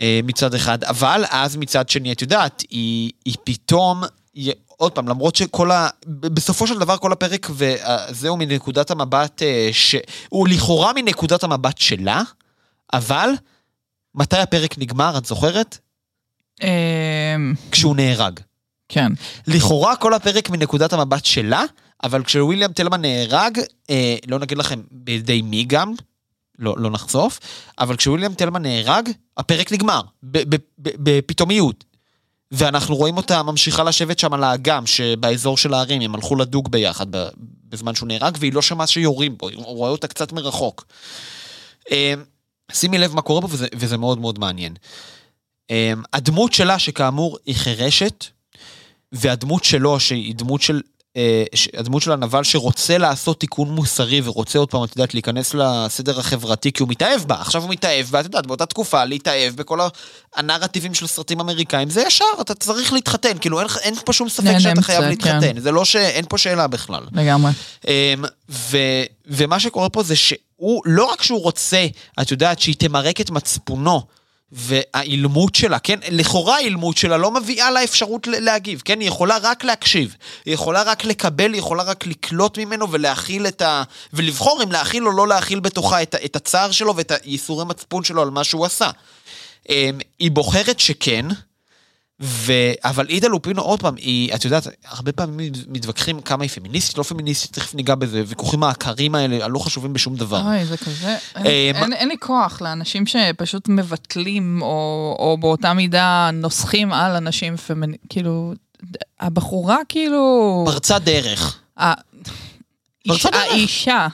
[0.00, 4.02] אה, מצד אחד, אבל אז מצד שני, את יודעת, היא, היא פתאום,
[4.35, 5.88] היא, עוד פעם, למרות שכל ה...
[6.07, 9.94] בסופו של דבר כל הפרק, וזהו מנקודת המבט, אה, ש...
[10.28, 12.22] הוא לכאורה מנקודת המבט שלה,
[12.92, 13.31] אבל
[14.14, 15.78] מתי הפרק נגמר, את זוכרת?
[16.62, 18.40] אמ, כשהוא נהרג.
[18.88, 19.12] כן.
[19.46, 21.64] לכאורה כל הפרק מנקודת המבט שלה,
[22.04, 23.59] אבל כשוויליאם טלמן נהרג,
[23.90, 25.94] אה, לא נגיד לכם בידי מי גם,
[26.58, 27.40] לא, לא נחשוף,
[27.78, 30.00] אבל כשוויליאם טלמן נהרג, הפרק נגמר,
[30.78, 31.84] בפתאומיות.
[32.50, 37.06] ואנחנו רואים אותה ממשיכה לשבת שם על האגם שבאזור של ההרים, הם הלכו לדוג ביחד
[37.68, 40.84] בזמן שהוא נהרג, והיא לא שמעה שיורים בו, הוא רואה אותה קצת מרחוק.
[41.90, 42.14] אה,
[42.72, 44.74] שימי לב מה קורה פה, וזה, וזה מאוד מאוד מעניין.
[45.70, 48.24] אה, הדמות שלה, שכאמור היא חירשת,
[49.12, 50.80] והדמות שלו, שהיא דמות של...
[51.18, 51.44] אה,
[51.78, 56.72] הדמות של הנבל שרוצה לעשות תיקון מוסרי ורוצה עוד פעם, את יודעת, להיכנס לסדר החברתי
[56.72, 57.35] כי הוא מתאהב בה.
[57.40, 59.78] עכשיו הוא מתאהב בה, את יודעת, באותה תקופה להתאהב בכל
[60.37, 64.59] הנרטיבים של סרטים אמריקאים, זה ישר, אתה צריך להתחתן, כאילו אין, אין פה שום ספק
[64.59, 65.09] שאתה חייב כן.
[65.09, 65.96] להתחתן, זה לא ש...
[65.96, 67.02] אין פה שאלה בכלל.
[67.12, 67.52] לגמרי.
[67.88, 67.92] אמ,
[68.50, 68.78] ו,
[69.26, 71.87] ומה שקורה פה זה שהוא, לא רק שהוא רוצה,
[72.20, 74.02] את יודעת, שהיא תמרק את מצפונו,
[74.52, 79.64] והאילמות שלה, כן, לכאורה האילמות שלה לא מביאה לה אפשרות להגיב, כן, היא יכולה רק
[79.64, 83.82] להקשיב, היא יכולה רק לקבל, היא יכולה רק לקלוט ממנו ולהכיל את ה...
[84.12, 88.22] ולבחור אם להכיל או לא להכיל בתוכה את, את הצער שלו ואת הייסורי מצפון שלו
[88.22, 88.90] על מה שהוא עשה.
[89.68, 91.26] אמ, היא בוחרת שכן,
[92.22, 92.52] ו...
[92.85, 97.02] אבל עידה לופינו, עוד פעם, היא, את יודעת, הרבה פעמים מתווכחים כמה היא פמיניסטית, לא
[97.02, 100.42] פמיניסטית, תכף ניגע בזה, ויכוחים העקרים האלה, הלא חשובים בשום דבר.
[100.46, 104.68] אוי, זה כזה, אין- אה, אין אין לי כוח לאנשים שפשוט מבטלים, או
[105.18, 108.52] או באותה מידה נוסחים על אנשים פמיניסטים, כאילו,
[109.20, 110.64] הבחורה כאילו...
[110.66, 111.59] פרצה דרך.
[111.81, 111.92] ה-
[113.09, 113.40] פרצה דרך.
[113.50, 114.07] האישה,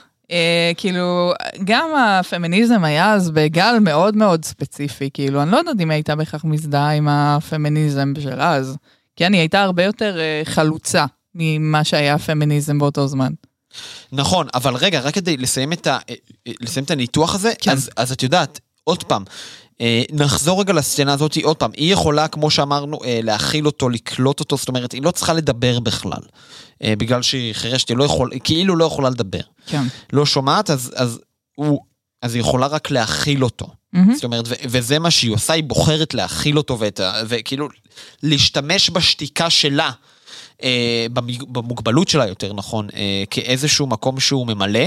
[0.77, 1.33] כאילו,
[1.63, 6.15] גם הפמיניזם היה אז בגל מאוד מאוד ספציפי, כאילו, אני לא יודעת אם היא הייתה
[6.15, 8.77] בהכרח מזדהה עם הפמיניזם של אז.
[9.15, 13.33] כן, היא הייתה הרבה יותר אה, חלוצה ממה שהיה הפמיניזם באותו זמן.
[14.11, 15.97] נכון, אבל רגע, רק כדי לסיים את, ה...
[16.61, 17.71] לסיים את הניתוח הזה, כן.
[17.71, 19.31] אז, אז את יודעת, עוד פעם, אה,
[20.11, 24.57] נחזור רגע לסצנה הזאת, עוד פעם, היא יכולה, כמו שאמרנו, אה, להכיל אותו, לקלוט אותו,
[24.57, 26.21] זאת אומרת, היא לא צריכה לדבר בכלל.
[26.83, 29.41] אה, בגלל שהיא חירשת, היא לא יכול, כאילו לא יכולה לדבר.
[29.67, 29.83] כן.
[30.13, 31.19] לא שומעת, אז, אז,
[31.55, 31.79] הוא,
[32.21, 33.67] אז היא יכולה רק להכיל אותו.
[33.93, 34.15] מהמם.
[34.15, 37.21] זאת אומרת, ו- וזה מה שהיא עושה, היא בוחרת להכיל אותו ואת ה...
[37.27, 37.67] וכאילו,
[38.23, 39.91] להשתמש בשתיקה שלה,
[40.63, 41.05] אה,
[41.47, 44.85] במוגבלות שלה יותר נכון, אה, כאיזשהו מקום שהוא ממלא,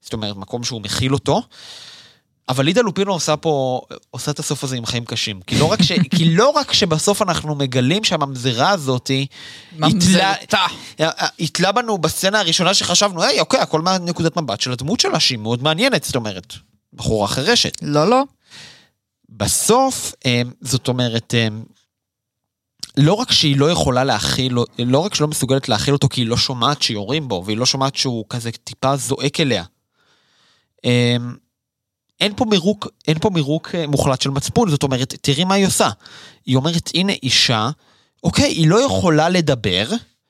[0.00, 1.42] זאת אומרת, מקום שהוא מכיל אותו.
[2.48, 3.80] אבל לידה לופינו עושה פה,
[4.10, 5.40] עושה את הסוף הזה עם חיים קשים.
[5.46, 9.26] כי לא רק, ש, כי לא רק שבסוף אנחנו מגלים שהממזרה הזאתי,
[9.76, 10.66] ממזרתה.
[11.40, 15.62] התלה בנו בסצנה הראשונה שחשבנו, היי, אוקיי, הכל מהנקודת מבט של הדמות שלה, שהיא מאוד
[15.62, 16.54] מעניינת, זאת אומרת,
[16.94, 17.78] בחורה חירשת.
[17.82, 18.22] לא, לא.
[19.28, 21.62] בסוף, אמ, זאת אומרת, אמ,
[22.96, 26.36] לא רק שהיא לא יכולה להכיל, לא רק שלא מסוגלת להכיל אותו כי היא לא
[26.36, 29.64] שומעת שיורים בו, והיא לא שומעת שהוא כזה טיפה זועק אליה.
[32.20, 35.66] אין פה מירוק, אין פה מירוק אה, מוחלט של מצפון, זאת אומרת, תראי מה היא
[35.66, 35.90] עושה.
[36.46, 37.70] היא אומרת, הנה אישה,
[38.24, 39.86] אוקיי, היא לא יכולה לדבר,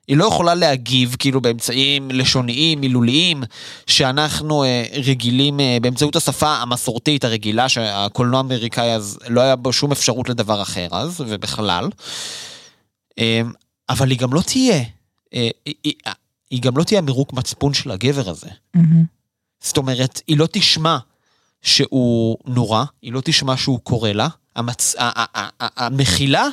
[0.09, 3.43] היא לא יכולה להגיב כאילו באמצעים לשוניים, מילוליים,
[3.87, 9.93] שאנחנו אה, רגילים אה, באמצעות השפה המסורתית הרגילה, שהקולנוע האמריקאי אז לא היה בו שום
[9.93, 11.89] אפשרות לדבר אחר אז, ובכלל.
[13.19, 13.41] אה,
[13.89, 14.83] אבל היא גם לא תהיה,
[15.35, 15.95] אה, היא,
[16.51, 18.49] היא, גם לא תהיה המירוק מצפון של הגבר הזה.
[18.75, 19.05] מהמם.
[19.61, 20.99] זאת אומרת, היא לא תשמע
[21.63, 24.95] שהוא נורא, היא לא תשמע שהוא קורא לה, המצ...
[25.59, 26.47] המחילה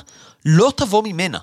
[0.45, 1.39] לא תבוא ממנה.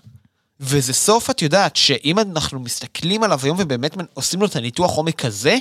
[0.60, 5.24] וזה סוף, את יודעת, שאם אנחנו מסתכלים עליו היום ובאמת עושים לו את הניתוח עומק
[5.24, 5.58] הזה,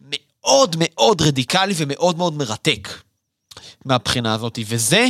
[0.00, 2.88] מאוד מאוד רדיקלי ומאוד מאוד מרתק
[3.84, 4.58] מהבחינה הזאת.
[4.68, 5.08] וזה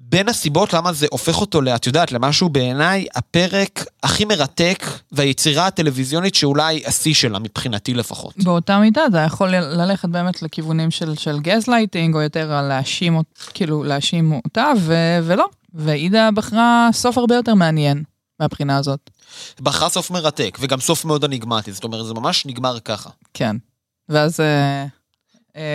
[0.00, 6.34] בין הסיבות למה זה הופך אותו, את יודעת, למשהו בעיניי הפרק הכי מרתק והיצירה הטלוויזיונית
[6.34, 8.34] שאולי השיא שלה, מבחינתי לפחות.
[8.36, 13.20] באותה מידה זה יכול ללכת באמת לכיוונים של, של גזלייטינג, או יותר על להאשים,
[13.54, 15.46] כאילו להאשים אותה, ו, ולא.
[15.74, 18.02] ואיידה בחרה סוף הרבה יותר מעניין
[18.40, 19.10] מהבחינה הזאת.
[19.60, 23.10] בחרה סוף מרתק, וגם סוף מאוד אניגמטי, זאת אומרת, זה ממש נגמר ככה.
[23.34, 23.56] כן.
[24.08, 24.86] ואז אה,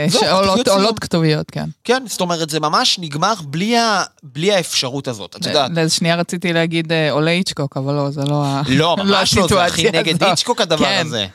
[0.10, 0.78] שעולות כתוביות סיום.
[0.78, 1.65] עולות כתוביות, כן.
[1.84, 4.04] כן, זאת אומרת, זה ממש נגמר בלי, ה...
[4.24, 5.72] בלי האפשרות הזאת, את יודעת.
[5.76, 8.62] לאיזה שנייה רציתי להגיד אה, עולה איצ'קוק, אבל לא, זה לא ה...
[8.80, 10.24] לא, ממש לא, זה הכי נגד.
[10.24, 11.04] איצ'קוק הדבר כן.
[11.06, 11.28] הזה.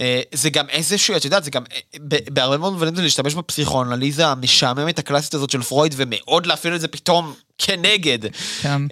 [0.00, 1.98] אה, זה גם איזשהו, את יודעת, זה גם, אה,
[2.30, 6.88] בהרבה מאוד מובנים זה להשתמש בפסיכואנליזה המשעממת הקלאסית הזאת של פרויד, ומאוד להפעיל את זה
[6.88, 8.18] פתאום כנגד.
[8.62, 8.82] כן.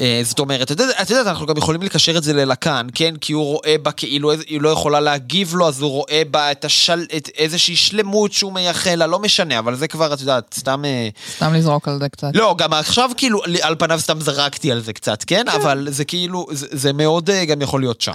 [0.00, 3.16] אה, זאת אומרת, את יודעת, את יודעת, אנחנו גם יכולים לקשר את זה ללקן, כן?
[3.16, 6.64] כי הוא רואה בה כאילו היא לא יכולה להגיב לו, אז הוא רואה בה את,
[6.64, 10.84] השל, את איזושהי שלמות שהוא מייחל לה, לא משנה, אבל זה כבר, את יודעת, סתם...
[10.84, 12.28] אה, סתם לזרוק על זה קצת.
[12.34, 15.48] לא, גם עכשיו כאילו, על פניו סתם זרקתי על זה קצת, כן?
[15.48, 18.12] אבל זה כאילו, זה, זה מאוד אה, גם יכול להיות שם.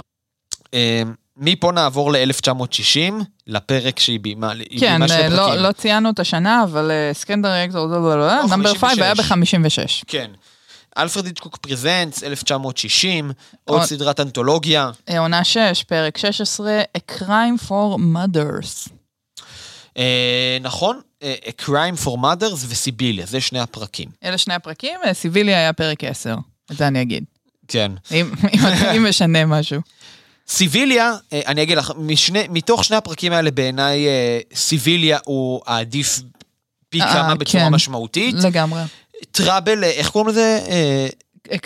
[1.36, 3.12] מפה נעבור ל-1960,
[3.46, 5.54] לפרק שהיא ביימה, היא כן, לא.
[5.54, 10.00] לא ציינו את השנה, אבל סקנדר אקטור, לא, נאמבר 5 היה 56.
[10.00, 10.04] ב-56.
[10.06, 10.30] כן.
[10.98, 13.30] אלפרד היצ'קוק פרזנטס, 1960,
[13.64, 14.90] עוד עוד- סדרת אנתולוגיה.
[15.08, 18.88] אה, עונה 6, פרק 16, A Crime for Mothers.
[19.98, 24.08] אה, נכון, אה, A Crime for Mothers וסיביליה, זה שני הפרקים.
[24.24, 26.36] אלה שני הפרקים, אה, סיביליה היה פרק 10,
[26.72, 27.24] את זה אני אגיד.
[27.68, 27.92] כן.
[28.12, 28.32] אם
[28.94, 29.80] אם- משנה משהו.
[30.48, 34.06] סיביליה, אני אגיד לך, משני, מתוך שני הפרקים האלה בעיניי
[34.54, 36.20] סיביליה הוא העדיף
[36.88, 37.74] פי כמה בצורה כן.
[37.74, 38.34] משמעותית.
[38.34, 38.82] לגמרי.
[39.30, 40.60] טראבל, אה, איך קוראים לזה?
[41.48, 41.56] A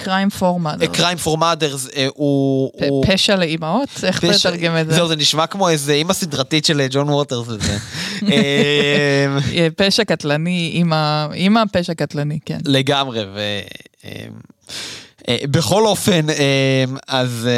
[0.63, 0.97] Mothers.
[0.97, 2.71] Crime for Mothers אה, הוא...
[3.07, 3.89] פשע לאימהות?
[4.03, 4.95] איך תתרגם את זה?
[4.95, 7.73] זהו, זה נשמע כמו איזה אימא סדרתית של אה, ג'ון ווטרס וזה.
[8.33, 10.83] אה, אה, פשע קטלני,
[11.35, 12.59] אימא, פשע קטלני, כן.
[12.65, 13.41] לגמרי, ו...
[15.29, 17.49] אה, בכל אופן, אה, אז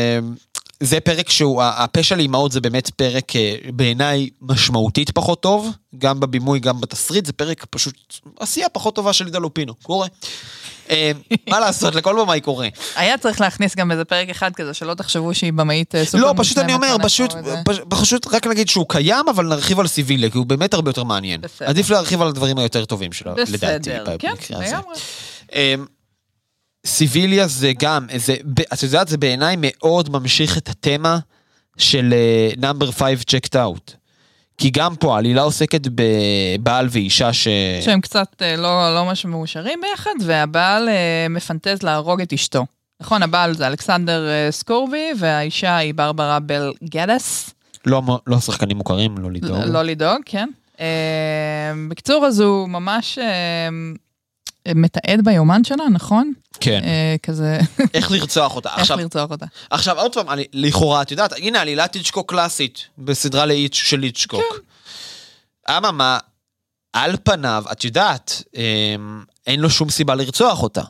[0.82, 6.60] זה פרק שהוא, הפשע לאימהות זה באמת פרק אה, בעיניי משמעותית פחות טוב, גם בבימוי,
[6.60, 7.94] גם בתסריט, זה פרק פשוט
[8.40, 10.06] עשייה פחות טובה של לידה לופינו, קורה.
[10.90, 11.12] אה,
[11.48, 12.68] מה לעשות, לכל במאי קורה.
[12.96, 16.34] היה צריך להכניס גם איזה פרק אחד כזה, שלא תחשבו שהיא במאית אה, סופר לא,
[16.36, 17.34] פשוט אני אומר, פשוט,
[17.88, 21.40] פשוט רק נגיד שהוא קיים, אבל נרחיב על סיביליה, כי הוא באמת הרבה יותר מעניין.
[21.60, 24.76] עדיף להרחיב על הדברים היותר טובים שלו, לדעתי, בסדר, כן, במקרה הזה.
[26.88, 28.34] סיביליה זה גם, זה,
[28.72, 31.18] את יודעת, זה בעיניי מאוד ממשיך את התמה
[31.76, 32.14] של
[32.56, 33.98] נאמבר 5 checked out.
[34.58, 37.48] כי גם פה העלילה עוסקת בבעל ואישה ש...
[37.80, 42.66] שהם קצת אה, לא לא ממש מאושרים ביחד, והבעל אה, מפנטז להרוג את אשתו.
[43.00, 47.54] נכון, הבעל זה אלכסנדר אה, סקורבי, והאישה היא ברברה בל גדס.
[47.86, 49.64] לא, לא שחקנים מוכרים, לא לדאוג.
[49.64, 50.48] לא לדאוג, כן.
[51.88, 53.18] בקיצור, אז הוא ממש
[54.74, 56.32] מתעד ביומן שלה, נכון?
[56.60, 56.80] כן.
[56.84, 57.58] אה, כזה,
[57.94, 58.68] איך לרצוח אותה.
[58.68, 59.46] איך עכשיו, לרצוח אותה.
[59.70, 64.42] עכשיו עוד פעם, אני- לכאורה, את יודעת, הנה עלילת היצ'קוק קלאסית בסדרה לאיץ' של היצ'קוק.
[65.66, 65.72] כן.
[65.76, 66.18] אממה,
[66.92, 70.82] על פניו, את יודעת, אמ, אין לו שום סיבה לרצוח אותה.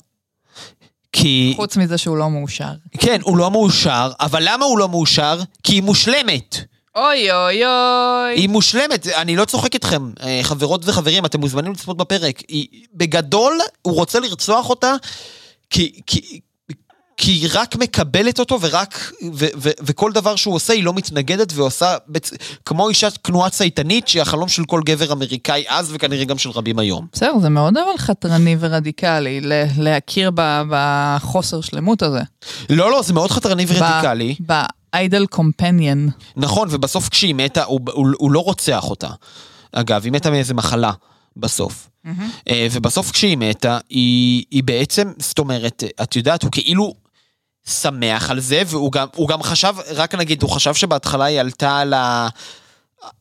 [1.12, 2.72] כי, חוץ מזה שהוא לא מאושר.
[2.98, 5.40] כן, הוא לא מאושר, אבל למה הוא לא מאושר?
[5.62, 6.56] כי היא מושלמת.
[6.98, 8.34] אוי אוי אוי.
[8.40, 12.42] היא מושלמת, אני לא צוחק איתכם, אה, חברות וחברים, אתם מוזמנים לצפות בפרק.
[12.48, 14.94] היא, בגדול, הוא רוצה לרצוח אותה,
[15.70, 16.40] כי, כי,
[17.16, 21.52] כי היא רק מקבלת אותו, ורק, ו, ו, וכל דבר שהוא עושה, היא לא מתנגדת
[21.54, 22.30] ועושה, בצ...
[22.64, 26.78] כמו אישה כנועה צייתנית, שהיא החלום של כל גבר אמריקאי אז, וכנראה גם של רבים
[26.78, 27.06] היום.
[27.12, 32.20] בסדר, זה מאוד אבל חתרני ורדיקלי ל- להכיר ב- בחוסר שלמות הזה.
[32.70, 34.34] לא, לא, זה מאוד חתרני ורדיקלי.
[34.92, 36.08] באיידל קומפניאן.
[36.36, 39.08] נכון, ובסוף כשהיא מתה, הוא, הוא, הוא לא רוצח אותה.
[39.72, 40.92] אגב, היא מתה מאיזה מחלה
[41.36, 41.88] בסוף.
[42.48, 46.94] אה, ובסוף כשהיא מתה, היא, היא בעצם, זאת אומרת, את יודעת, הוא כאילו
[47.66, 51.94] שמח על זה, והוא גם, גם חשב, רק נגיד, הוא חשב שבהתחלה היא עלתה על
[51.94, 52.28] ה...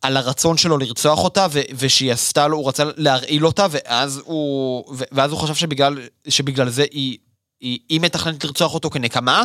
[0.01, 4.85] על הרצון שלו לרצוח אותה, ו- ושהיא עשתה לו, הוא רצה להרעיל אותה, ואז הוא,
[4.95, 7.17] ו- ואז הוא חשב שבגלל, שבגלל זה היא,
[7.61, 9.43] היא, היא מתכננת לרצוח אותו כנקמה,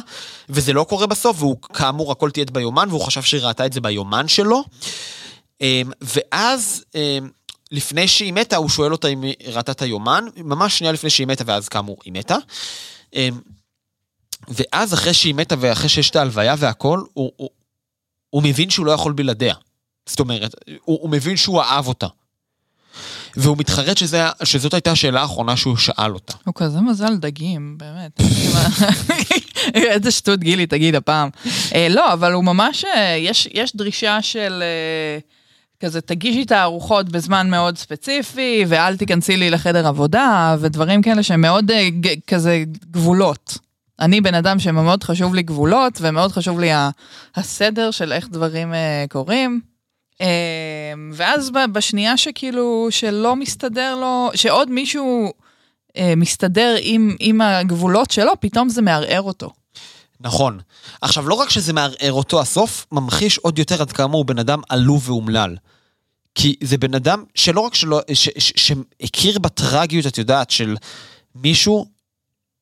[0.48, 3.81] וזה לא קורה בסוף, והוא כאמור הכל תיעד ביומן, והוא חשב שהיא ראתה את זה
[3.81, 4.64] ביומן שלו.
[5.61, 7.31] אמ, ואז, אמ,
[7.70, 11.27] לפני שהיא מתה, הוא שואל אותה אם היא ראתה את היומן, ממש שנייה לפני שהיא
[11.27, 12.37] מתה, ואז כאמור היא מתה.
[13.14, 13.40] אמ,
[14.48, 17.51] ואז אחרי שהיא מתה ואחרי שיש את ההלוויה והכל, הוא, הוא,
[18.31, 19.55] הוא מבין שהוא לא יכול בלעדיה.
[20.07, 22.07] זאת אומרת, הוא, הוא מבין שהוא אהב אותה.
[23.37, 26.35] והוא מתחרט שזה, שזאת הייתה השאלה האחרונה שהוא שאל אותה.
[26.45, 28.21] הוא כזה מזל דגים, באמת.
[29.75, 31.29] איזה שטות גילי תגיד הפעם.
[31.75, 35.18] אה, לא, אבל הוא ממש, אה, יש, יש דרישה של אה,
[35.81, 41.40] כזה, תגישי את הארוחות בזמן מאוד ספציפי, ואל תיכנסי לי לחדר עבודה, ודברים כאלה שהם
[41.40, 43.59] מאוד ג- כזה גבולות.
[44.01, 46.71] אני בן אדם שמאוד חשוב לי גבולות, ומאוד חשוב לי
[47.37, 48.75] הסדר של איך דברים
[49.09, 49.61] קורים.
[50.22, 50.28] אה,
[51.12, 55.32] ואז בשנייה שכאילו, שלא מסתדר לו, שעוד מישהו
[55.96, 59.50] אה, מסתדר עם, עם הגבולות שלו, פתאום זה מערער אותו.
[60.20, 60.58] נכון.
[61.00, 64.61] עכשיו, לא רק שזה מערער אותו, הסוף ממחיש עוד יותר עד כמה הוא בן אדם
[64.68, 65.56] עלוב ואומלל.
[66.35, 70.76] כי זה בן אדם שלא רק שלא, ש, ש, שהכיר בטרגיות, את יודעת, של
[71.35, 71.87] מישהו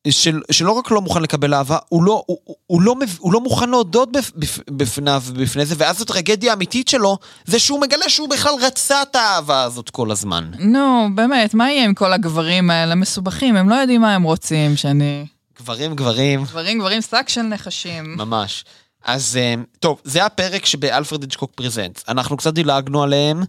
[0.09, 3.41] של, שלא רק לא מוכן לקבל אהבה, הוא לא, הוא, הוא, הוא לא, הוא לא
[3.41, 8.29] מוכן להודות בפ, בפ, בפניו, בפני זה, ואז הטרגדיה האמיתית שלו, זה שהוא מגלה שהוא
[8.29, 10.51] בכלל רצה את האהבה הזאת כל הזמן.
[10.59, 13.55] נו, באמת, מה יהיה עם כל הגברים האלה מסובכים?
[13.55, 15.25] הם לא יודעים מה הם רוצים, שאני...
[15.59, 18.17] גברים, גברים, גברים גברים שק של נחשים.
[18.17, 18.65] ממש.
[19.05, 21.99] אז אה, טוב, זה הפרק שבאלפרד היצ'קוק פרזנט.
[22.07, 23.43] אנחנו קצת דילגנו עליהם.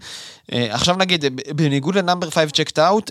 [0.53, 1.25] אה, עכשיו נגיד,
[1.57, 3.11] בניגוד ל Number 5 Checked Out,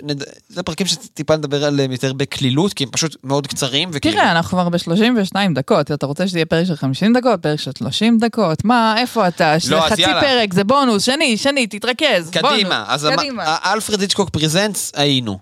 [0.49, 3.89] זה פרקים שטיפה נדבר עליהם יותר בקלילות, כי הם פשוט מאוד קצרים.
[3.93, 7.60] וכאילו- תראה, אנחנו כבר ב-32 דקות, אתה רוצה שזה יהיה פרק של 50 דקות, פרק
[7.60, 8.65] של 30 דקות?
[8.65, 9.56] מה, איפה אתה?
[9.69, 10.21] לא, חצי יאללה.
[10.21, 12.30] פרק, זה בונוס, שני, שני, תתרכז.
[12.32, 13.58] קדימה, בונוס, אז קדימה.
[13.65, 15.39] אלפרד היצ'קוק Presents היינו.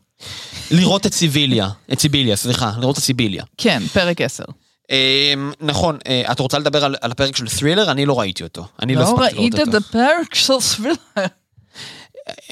[0.72, 3.44] לראות את סיבילה, את סיבילה, סליחה, לראות את סיבילה.
[3.58, 4.44] כן, פרק 10.
[4.90, 7.92] אמ, נכון, אה, את רוצה לדבר על, על הפרק של Thriller?
[7.92, 8.66] אני לא ראיתי אותו.
[8.82, 9.78] אני לא לא הספקתי לראות ראית את אותו.
[9.78, 10.94] הפרק של סבילר.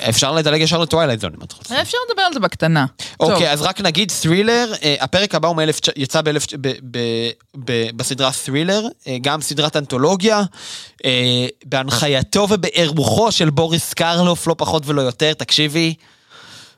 [0.10, 1.82] אפשר לדלג ישר ל Twilight Zone אם את רוצה.
[1.82, 2.86] אפשר לדבר על זה בקטנה.
[3.20, 5.62] אוקיי, אז רק נגיד Thriller, אה, הפרק הבא הוא
[5.96, 6.22] יצא
[7.96, 10.44] בסדרה Thriller, אה, גם סדרת אנתולוגיה,
[11.66, 15.94] בהנחייתו ובאירוחו של בוריס קרלוף, לא פחות ולא יותר, תקשיבי,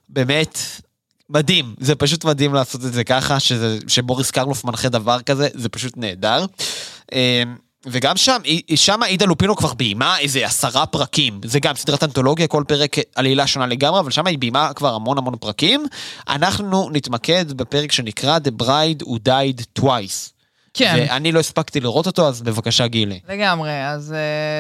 [0.10, 0.60] באמת,
[1.29, 5.69] מדהים, זה פשוט מדהים לעשות את זה ככה, שזה, שבוריס קרלוף מנחה דבר כזה, זה
[5.69, 6.45] פשוט נהדר.
[7.13, 7.43] אה,
[7.85, 8.37] וגם שם,
[8.75, 13.47] שם עידה לופינו כבר ביימה איזה עשרה פרקים, זה גם סדרת אנתולוגיה, כל פרק עלילה
[13.47, 15.85] שונה לגמרי, אבל שם היא ביימה כבר המון המון פרקים.
[16.29, 20.31] אנחנו נתמקד בפרק שנקרא The Bride Who Died Twice.
[20.73, 20.95] כן.
[21.09, 23.19] ואני לא הספקתי לראות אותו, אז בבקשה גילי.
[23.29, 24.15] לגמרי, אז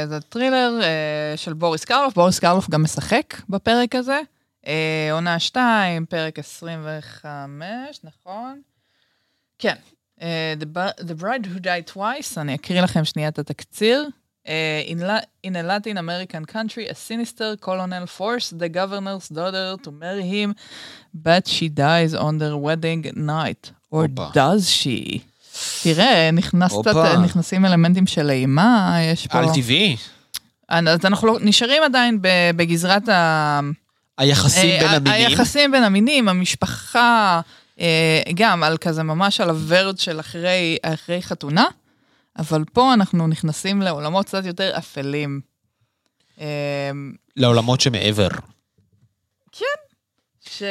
[0.05, 4.19] uh, זה טרילר uh, של בוריס קרלוף, בוריס קרלוף גם משחק בפרק הזה.
[4.63, 4.67] Uh,
[5.11, 8.61] עונה 2, פרק 25, נכון?
[9.59, 9.75] כן.
[10.19, 10.21] Uh,
[10.59, 10.65] the,
[11.03, 14.07] the Bride Who Died Twice, אני אקריא לכם שנייה את התקציר.
[14.45, 14.49] Uh,
[14.87, 19.91] in, La- in a Latin American country, a sinister colonel forced the governor's daughter to
[19.91, 20.55] marry him,
[21.13, 23.71] but she dies on their wedding night.
[23.91, 24.31] Or הופה.
[24.33, 25.19] does she?
[25.83, 27.17] תראה, נכנס קצת.
[27.23, 29.39] נכנסים אלמנטים של אימה, יש פה...
[29.39, 29.97] על טבעי,
[30.69, 32.19] אז אנחנו לא, נשארים עדיין
[32.55, 33.59] בגזרת ה...
[34.19, 35.27] היחסים אה, בין המינים.
[35.27, 37.41] היחסים בין המינים, המשפחה,
[37.79, 41.65] אה, גם על כזה ממש על הוורד של אחרי, אחרי חתונה,
[42.37, 45.41] אבל פה אנחנו נכנסים לעולמות קצת יותר אפלים.
[46.41, 46.91] אה,
[47.35, 48.29] לעולמות שמעבר.
[50.59, 50.63] ש...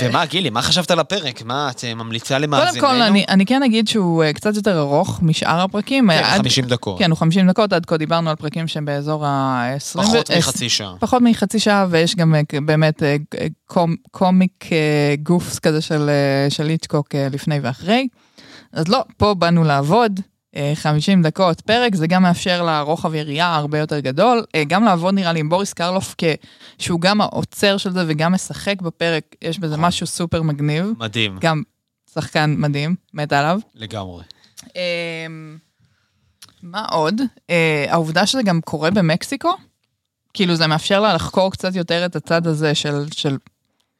[0.00, 1.42] ומה, גילי, מה חשבת על הפרק?
[1.42, 2.86] מה, את אה, ממליצה קודם למאזיננו?
[2.88, 6.10] כל, אני, אני כן אגיד שהוא אה, קצת יותר ארוך משאר הפרקים.
[6.10, 6.98] כן, עד- 50 דקות.
[6.98, 10.02] כן, הוא 50 דקות, עד כה דיברנו על פרקים שהם באזור ה-20...
[10.02, 10.94] פחות מחצי שעה.
[11.00, 13.16] פחות מחצי שעה, ויש גם אה, באמת אה,
[13.66, 14.78] קומ, קומיק אה,
[15.22, 18.08] גופס כזה של, אה, של איצ'קוק אה, לפני ואחרי.
[18.72, 20.31] אז לא, פה באנו לעבוד, אה,
[20.74, 25.14] 50 דקות פרק, זה גם מאפשר לה רוחב יריעה הרבה יותר גדול, אה, גם לעבוד
[25.14, 26.24] נראה לי עם בוריס קרלוף, כ-
[26.78, 31.62] שהוא גם האוצר של זה וגם משחק בפרק, יש בזה משהו סופר מגניב, מדהים, גם
[32.14, 33.60] שחקן מדהים, מת עליו.
[33.74, 34.24] לגמרי.
[34.76, 35.56] אמ,
[36.62, 37.20] מה עוד?
[37.50, 39.50] אה, העובדה שזה גם קורה במקסיקו,
[40.34, 43.36] כאילו זה מאפשר לה לחקור קצת יותר את הצד הזה של, של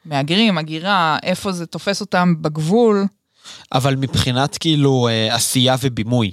[0.04, 3.06] מהגרים, הגירה, איפה זה תופס אותם בגבול.
[3.72, 6.32] אבל מבחינת כאילו אה, עשייה ובימוי,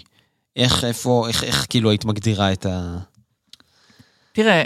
[0.56, 2.98] איך, איפה, איך, איך כאילו היית מגדירה את ה...
[4.32, 4.64] תראה,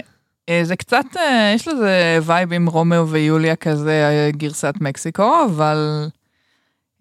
[0.48, 6.06] אה, זה קצת, אה, יש לזה וייב עם רומאו ויוליה כזה, אה, גרסת מקסיקו, אבל...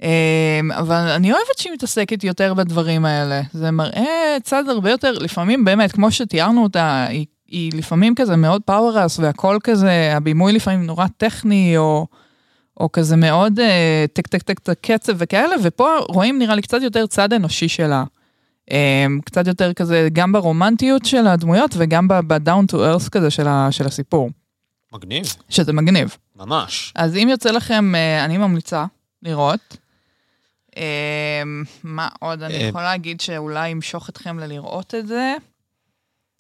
[0.04, 3.42] אה, אבל אני אוהבת שהיא מתעסקת יותר בדברים האלה.
[3.54, 8.62] זה מראה צד הרבה יותר, לפעמים באמת, כמו שתיארנו אותה, היא, היא לפעמים כזה מאוד
[8.66, 12.08] powers והכל כזה, הבימוי לפעמים נורא טכני, או,
[12.80, 13.60] או כזה מאוד
[14.14, 18.04] טק טק טק טק קצב וכאלה, ופה רואים נראה לי קצת יותר צד אנושי שלה.
[18.72, 23.68] אה, קצת יותר כזה, גם ברומנטיות של הדמויות וגם ב-down to earth כזה של, ה,
[23.72, 24.30] של הסיפור,
[24.94, 26.18] מגניב, שזה מגניב.
[26.36, 26.94] ממש.
[26.96, 28.86] אז אם יוצא לכם, אה, אני ממליצה
[29.22, 29.78] לראות.
[30.78, 31.44] אה,
[31.84, 32.44] מה עוד?
[32.44, 35.36] אני אה, יכולה להגיד שאולי ימשוך אתכם ללראות את זה.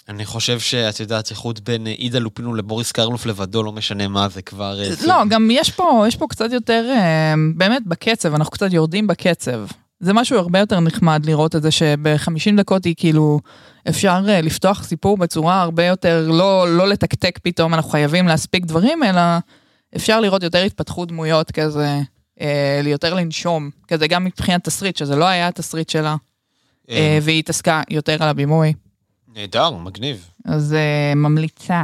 [0.09, 4.29] אני חושב שאת יודעת, איחוד בין אה, עידה לופינו לבוריס קרלוף לבדו, לא משנה מה,
[4.29, 4.79] זה כבר...
[5.07, 6.93] לא, גם יש פה, יש פה קצת יותר,
[7.55, 9.65] באמת בקצב, אנחנו קצת יורדים בקצב.
[10.03, 13.39] זה משהו הרבה יותר נחמד לראות את זה, שב-50 דקות היא כאילו,
[13.89, 19.03] אפשר אה, לפתוח סיפור בצורה הרבה יותר, לא, לא לתקתק פתאום, אנחנו חייבים להספיק דברים,
[19.03, 19.21] אלא
[19.95, 21.99] אפשר לראות יותר התפתחות דמויות כזה,
[22.41, 26.15] אה, יותר לנשום, כזה גם מבחינת תסריט, שזה לא היה התסריט שלה,
[26.89, 28.73] אה, אה, והיא התעסקה יותר על הבימוי.
[29.35, 30.29] נהדר, מגניב.
[30.45, 31.83] אז אה, ממליצה.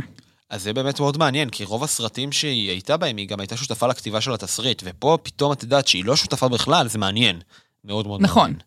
[0.50, 3.88] אז זה באמת מאוד מעניין, כי רוב הסרטים שהיא הייתה בהם, היא גם הייתה שותפה
[3.88, 7.40] לכתיבה של התסריט, ופה פתאום את יודעת שהיא לא שותפה בכלל, זה מעניין.
[7.86, 8.42] מאוד מאוד נכון.
[8.44, 8.60] מעניין.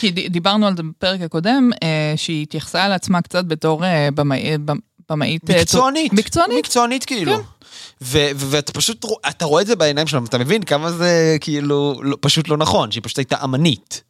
[0.00, 4.58] כי דיברנו על זה בפרק הקודם, אה, שהיא התייחסה על עצמה קצת בתור אה, במאי-
[4.64, 4.78] במ-
[5.10, 5.50] במאית...
[5.50, 6.12] אה, מקצוענית.
[6.12, 7.32] מקצוענית, מקצוענית כאילו.
[7.32, 7.36] ו-
[8.02, 12.16] ו- ואתה פשוט, אתה רואה את זה בעיניים שלהם, אתה מבין כמה זה כאילו לא,
[12.20, 14.02] פשוט לא נכון, שהיא פשוט הייתה אמנית.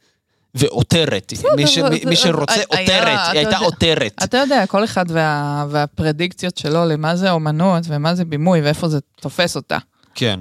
[0.54, 1.32] ועותרת.
[1.56, 4.14] מי, ש- אבל מי, זה- מי שרוצה היה- עותרת, היא הייתה עותרת.
[4.24, 8.98] אתה יודע, כל אחד וה, והפרדיקציות שלו למה זה אומנות ומה זה בימוי ואיפה זה
[9.20, 9.78] תופס אותה.
[10.14, 10.40] כן.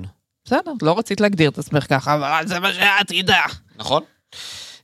[0.53, 3.39] בסדר, לא רצית להגדיר את עצמך ככה, אבל זה מה שאת תדע.
[3.79, 4.01] נכון?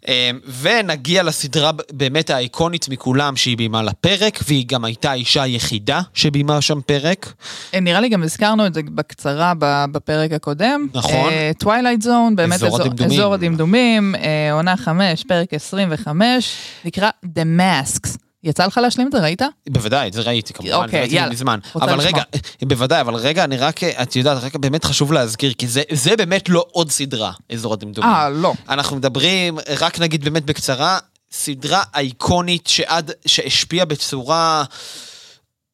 [0.07, 6.61] אה, ונגיע לסדרה באמת האיקונית מכולם שהיא ביימה לפרק, והיא גם הייתה האישה היחידה שביימה
[6.61, 7.33] שם פרק.
[7.73, 9.53] אה, נראה לי גם הזכרנו את זה בקצרה
[9.91, 10.87] בפרק הקודם.
[10.93, 11.29] נכון.
[11.59, 13.19] Twilight Zone, באמת אזור אזור- הדמדומים.
[13.19, 16.55] אזור הדמדומים, אה, עונה 5, פרק 25,
[16.85, 18.17] נקרא The Masks.
[18.47, 19.41] יצא לך להשלים את זה, ראית?
[19.69, 21.31] בוודאי, זה ראיתי כמובן, אוקיי, ראיתי יאללה.
[21.31, 21.59] מזמן.
[21.75, 22.05] אבל לשמוע.
[22.05, 22.21] רגע,
[22.63, 26.49] בוודאי, אבל רגע, אני רק, את יודעת, רק באמת חשוב להזכיר, כי זה, זה באמת
[26.49, 28.11] לא עוד סדרה, אזור הדמדומים.
[28.11, 28.53] אה, לא.
[28.69, 30.99] אנחנו מדברים, רק נגיד באמת בקצרה,
[31.31, 34.63] סדרה אייקונית שעד, שהשפיעה בצורה...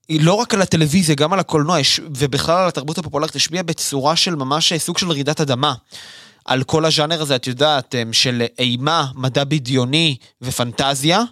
[0.10, 4.36] היא לא רק על הטלוויזיה, גם על הקולנוע, ובכלל על התרבות הפופולרית, השפיעה בצורה של
[4.36, 5.74] ממש סוג של רעידת אדמה.
[6.46, 11.24] על כל הז'אנר הזה, את יודעת, של אימה, מדע בדיוני ופנטזיה.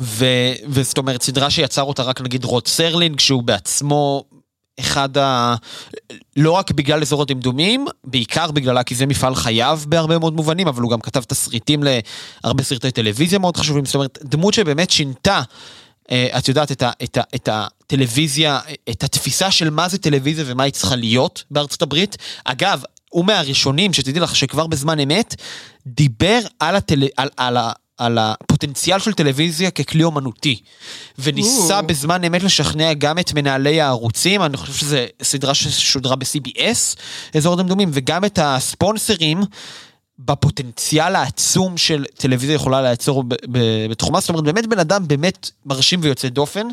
[0.00, 0.26] ו,
[0.66, 4.24] וזאת אומרת, סדרה שיצר אותה רק נגיד רוד סרלינג, שהוא בעצמו
[4.80, 5.54] אחד ה...
[6.36, 10.82] לא רק בגלל אזור הדמדומים, בעיקר בגללה, כי זה מפעל חייו בהרבה מאוד מובנים, אבל
[10.82, 11.82] הוא גם כתב תסריטים
[12.44, 15.42] להרבה סרטי טלוויזיה מאוד חשובים, זאת אומרת, דמות שבאמת שינתה,
[16.10, 20.44] אה, את יודעת, את, ה, את, ה, את הטלוויזיה, את התפיסה של מה זה טלוויזיה
[20.48, 22.16] ומה היא צריכה להיות בארצות הברית.
[22.44, 25.34] אגב, הוא מהראשונים, שתדעי לך, שכבר בזמן אמת,
[25.86, 27.02] דיבר על, הטל...
[27.16, 27.56] על, על,
[27.98, 30.60] על הפוטנציאל של טלוויזיה ככלי אומנותי.
[31.18, 31.86] וניסה או.
[31.86, 36.96] בזמן אמת לשכנע גם את מנהלי הערוצים, אני חושב שזו סדרה ששודרה ב-CBS,
[37.36, 39.40] אזור הדמדומים, וגם את הספונסרים.
[40.18, 43.24] בפוטנציאל העצום של טלוויזיה יכולה לעצור
[43.90, 46.66] בתחומה, זאת אומרת באמת בן אדם באמת מרשים ויוצא דופן.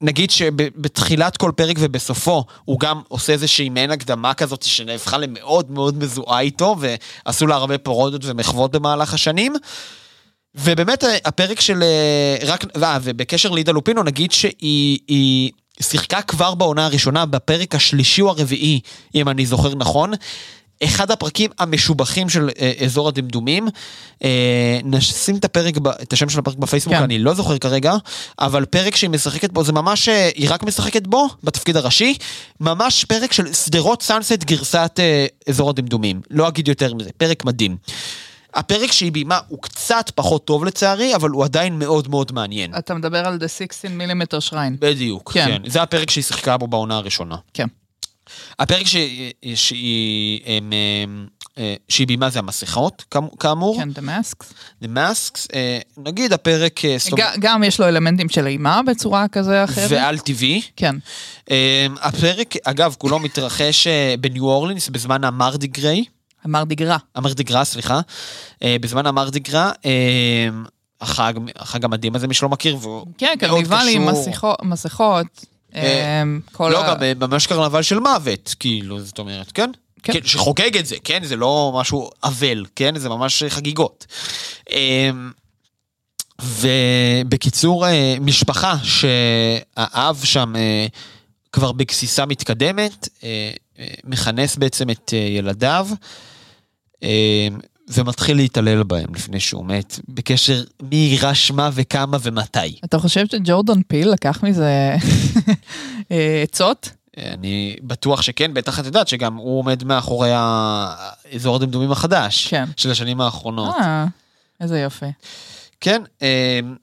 [0.00, 5.98] נגיד שבתחילת כל פרק ובסופו הוא גם עושה איזושהי מעין הקדמה כזאת שנהפכה למאוד מאוד
[5.98, 6.76] מזוהה איתו
[7.26, 9.54] ועשו לה הרבה פרודות ומחוות במהלך השנים.
[10.54, 15.50] ובאמת אה, הפרק של אה, רק, אה, ובקשר לידה לופינו נגיד שהיא היא
[15.80, 18.80] שיחקה כבר בעונה הראשונה בפרק השלישי או הרביעי
[19.14, 20.12] אם אני זוכר נכון.
[20.84, 23.68] אחד הפרקים המשובחים של אה, אזור הדמדומים.
[24.24, 27.02] אה, נשים את הפרק, ב- את השם של הפרק בפייסבוק, כן.
[27.02, 27.94] אני לא זוכר כרגע,
[28.40, 32.14] אבל פרק שהיא משחקת בו, זה ממש, אה, היא רק משחקת בו, בתפקיד הראשי,
[32.60, 36.20] ממש פרק של שדרות סאנסט גרסת אה, אזור הדמדומים.
[36.30, 37.76] לא אגיד יותר מזה, פרק מדהים.
[38.54, 42.74] הפרק שהיא ביימה הוא קצת פחות טוב לצערי, אבל הוא עדיין מאוד מאוד מעניין.
[42.78, 44.76] אתה מדבר על The 16 מילימטר שריין.
[44.80, 45.46] בדיוק, כן.
[45.64, 45.70] כן.
[45.70, 47.36] זה הפרק שהיא שיחקה בו בעונה הראשונה.
[47.54, 47.66] כן.
[48.58, 50.72] הפרק שהיא, שהיא, הם,
[51.58, 53.76] אה, שהיא ביימה זה המסכות, כאמ- כאמור.
[53.76, 54.44] כן, The Masks.
[54.82, 56.96] The Masks, אה, נגיד הפרק, אה,
[57.40, 59.90] גם יש לו אלמנטים של אימה בצורה כזה או אחרת.
[59.90, 60.62] ועל טבעי.
[60.76, 60.96] כן.
[62.02, 63.86] הפרק, אגב, כולו מתרחש
[64.20, 66.04] בניו אורלינס בזמן המרדי גריי,
[66.46, 66.96] אמר דיגרה.
[67.14, 68.00] המרדי גרא, סליחה,
[68.62, 70.48] אה, בזמן המרדי גרא, אה,
[71.00, 74.08] החג, החג המדהים הזה, מי שלא מכיר, והוא כן, קרניבלים.
[74.62, 75.44] מסכות.
[75.74, 76.22] אה,
[76.52, 79.70] כל לא, ה- גם ממש קרנבל של מוות, כאילו, זאת אומרת, כן?
[80.02, 80.12] כן.
[80.12, 80.20] כן.
[80.24, 81.24] שחוגג את זה, כן?
[81.24, 82.98] זה לא משהו אבל, כן?
[82.98, 84.06] זה ממש חגיגות.
[86.42, 87.84] ובקיצור,
[88.20, 90.52] משפחה שהאב שם
[91.52, 93.08] כבר בגסיסה מתקדמת,
[94.04, 95.88] מכנס בעצם את ילדיו,
[97.88, 102.78] ומתחיל להתעלל בהם לפני שהוא מת, בקשר מי יירש מה וכמה ומתי.
[102.84, 104.96] אתה חושב שג'ורדון פיל לקח מזה
[106.12, 106.90] אה, עצות?
[107.16, 112.64] אני בטוח שכן, בטח את יודעת שגם הוא עומד מאחורי האזור הדמדומים החדש, כן.
[112.76, 113.74] של השנים האחרונות.
[113.80, 114.06] אה,
[114.60, 115.06] איזה יופי.
[115.80, 116.76] כן, אמ,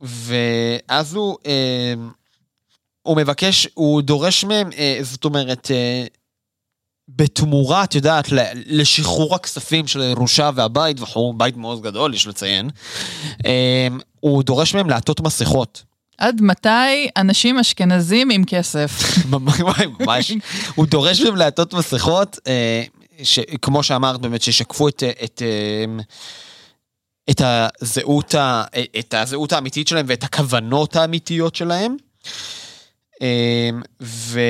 [0.00, 2.10] ואז הוא, אמ,
[3.02, 6.04] הוא מבקש, הוא דורש מהם, אה, זאת אומרת, אה,
[7.08, 8.28] בתמורה, את יודעת,
[8.66, 12.70] לשחרור הכספים של הירושה והבית, וכו', בית מאוד גדול, יש לציין,
[13.44, 15.82] אמ, הוא דורש מהם לעטות מסכות.
[16.18, 18.90] עד מתי אנשים אשכנזים עם כסף?
[20.00, 20.32] ממש.
[20.74, 22.82] הוא דורש מהם לעטות מסכות, אה,
[23.62, 26.02] כמו שאמרת באמת, שישקפו את, את, אה,
[27.30, 27.42] את,
[27.80, 28.64] הזהות, ה-
[28.98, 31.96] את הזהות האמיתית שלהם ואת הכוונות האמיתיות שלהם.
[33.22, 33.70] אה,
[34.02, 34.40] ו...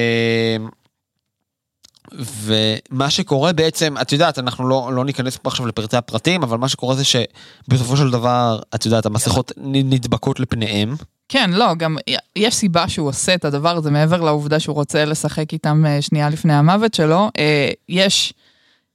[2.13, 6.69] ומה שקורה בעצם, את יודעת, אנחנו לא, לא ניכנס פה עכשיו לפרטי הפרטים, אבל מה
[6.69, 10.97] שקורה זה שבסופו של דבר, את יודעת, המסכות נדבקות לפניהם.
[11.29, 11.97] כן, לא, גם
[12.37, 16.31] יש סיבה שהוא עושה את הדבר הזה מעבר לעובדה שהוא רוצה לשחק איתם אה, שנייה
[16.31, 17.31] לפני המוות שלו.
[17.39, 18.33] אה, יש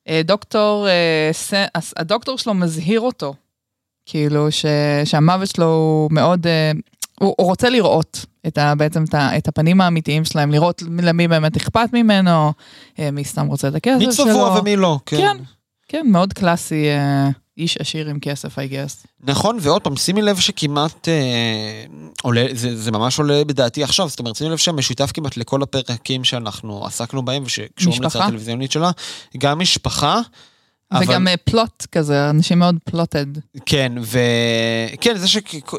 [0.07, 0.87] אה, דוקטור,
[1.95, 3.33] הדוקטור שלו מזהיר אותו,
[4.05, 4.65] כאילו ש,
[5.05, 6.47] שהמוות שלו הוא מאוד,
[7.19, 11.27] הוא, הוא רוצה לראות את ה, בעצם את, ה, את הפנים האמיתיים שלהם, לראות למי
[11.27, 12.53] באמת אכפת ממנו,
[12.99, 14.25] אה, מי סתם רוצה את הכסף מי שלו.
[14.25, 14.99] צבוע ומי לא.
[15.05, 15.37] כן,
[15.87, 19.07] כן, מאוד קלאסי, אה, איש עשיר עם כסף, I guess.
[19.23, 21.85] נכון, ועוד פעם, שימי לב שכמעט אה,
[22.21, 26.23] עולה, זה, זה ממש עולה בדעתי עכשיו, זאת אומרת, שימי לב שהמשותף כמעט לכל הפרקים
[26.23, 28.19] שאנחנו עסקנו בהם ושקשורים משפחה.
[28.19, 28.91] לצד הטלוויזיונית שלה,
[29.37, 30.21] גם משפחה,
[31.01, 33.25] וגם אה, פלוט כזה, אנשים מאוד פלוטד.
[33.65, 35.37] כן, וכן, זה ש...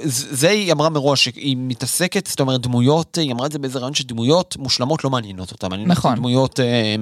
[0.09, 3.95] זה היא אמרה מראש, שהיא מתעסקת, זאת אומרת, דמויות, היא אמרה את זה באיזה רעיון
[3.95, 6.15] שדמויות מושלמות לא מעניינות אותה, מעניינות נכון.
[6.15, 6.61] דמויות...
[6.61, 6.95] אה,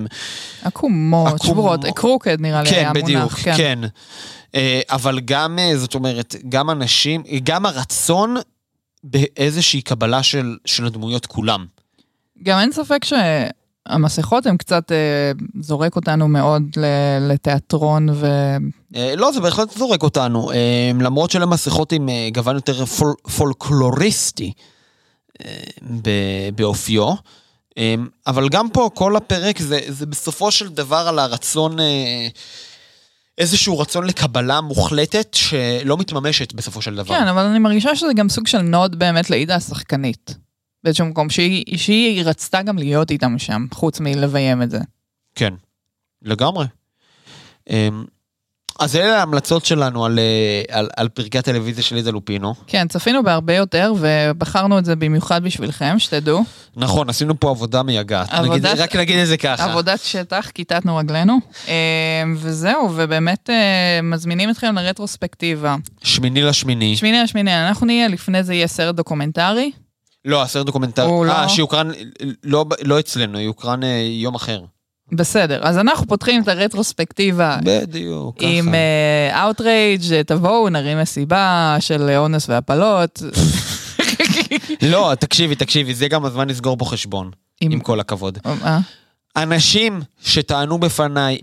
[0.63, 3.33] עקומות, שבורות, קרוקד נראה לי כן, בדיוק.
[3.33, 3.79] כן.
[4.55, 8.37] אה, אבל גם, אה, זאת אומרת, גם אנשים, גם הרצון
[9.05, 11.67] באיזושהי קבלה של, של הדמויות כולם.
[12.43, 13.05] גם אין ספק
[13.93, 14.97] שהמסכות הם קצת אה,
[15.61, 18.27] זורק אותנו מאוד ל- לתיאטרון ו...
[18.97, 20.57] אה, לא, זה בהחלט זורק אותנו, אה,
[21.01, 24.53] למרות שאלה מסכות עם אה, גוון יותר פול, פולקלוריסטי
[25.45, 25.55] אה,
[26.03, 26.11] ב-
[26.55, 27.13] באופיו.
[27.79, 27.95] אה,
[28.27, 32.27] אבל גם פה, כל הפרק זה, זה בסופו של דבר על הרצון, אה,
[33.39, 37.15] איזשהו רצון לקבלה מוחלטת שלא מתממשת בסופו של דבר.
[37.15, 40.35] כן, אבל אני מרגישה שזה גם סוג של נוד באמת לעידה השחקנית.
[40.85, 44.79] באיזשהו מקום, שהיא, שהיא רצתה גם להיות איתם שם, חוץ מלביים את זה.
[45.35, 45.55] כן,
[46.23, 46.67] לגמרי.
[47.71, 48.05] אמ,
[48.81, 52.55] אז אלה ההמלצות שלנו על, אה, על, על פרקי הטלוויזיה של לידה לופינו.
[52.67, 56.45] כן, צפינו בהרבה יותר, ובחרנו את זה במיוחד בשבילכם, שתדעו.
[56.77, 58.33] נכון, עשינו פה עבודה מייגעת.
[58.35, 59.65] נגיד, עבודת- רק נגיד את זה ככה.
[59.65, 61.39] עבודת שטח, כיתתנו רגלינו.
[61.69, 61.75] אה,
[62.37, 65.77] וזהו, ובאמת אה, מזמינים אתכם לרטרוספקטיבה.
[66.03, 66.97] שמיני לשמיני.
[66.97, 69.71] שמיני השמיני, אנחנו נהיה, לפני זה יהיה סרט דוקומנטרי.
[70.25, 71.07] לא, הסרט דוקומנטרי.
[71.07, 71.89] הוא אה, לא- שיוקרן,
[72.45, 74.61] לא, לא אצלנו, יוקרן אה, יום אחר.
[75.13, 78.47] בסדר, אז אנחנו פותחים את הרטרוספקטיבה בדיוק, ככה.
[78.49, 78.75] עם
[79.33, 83.23] Outrage, תבואו, נרים מסיבה של אה, אונס והפלות.
[84.83, 88.39] לא, תקשיבי, תקשיבי, זה גם הזמן לסגור פה חשבון, עם- עם כל הכבוד.
[88.47, 88.79] אה?
[89.37, 91.39] אנשים שטענו בפניי,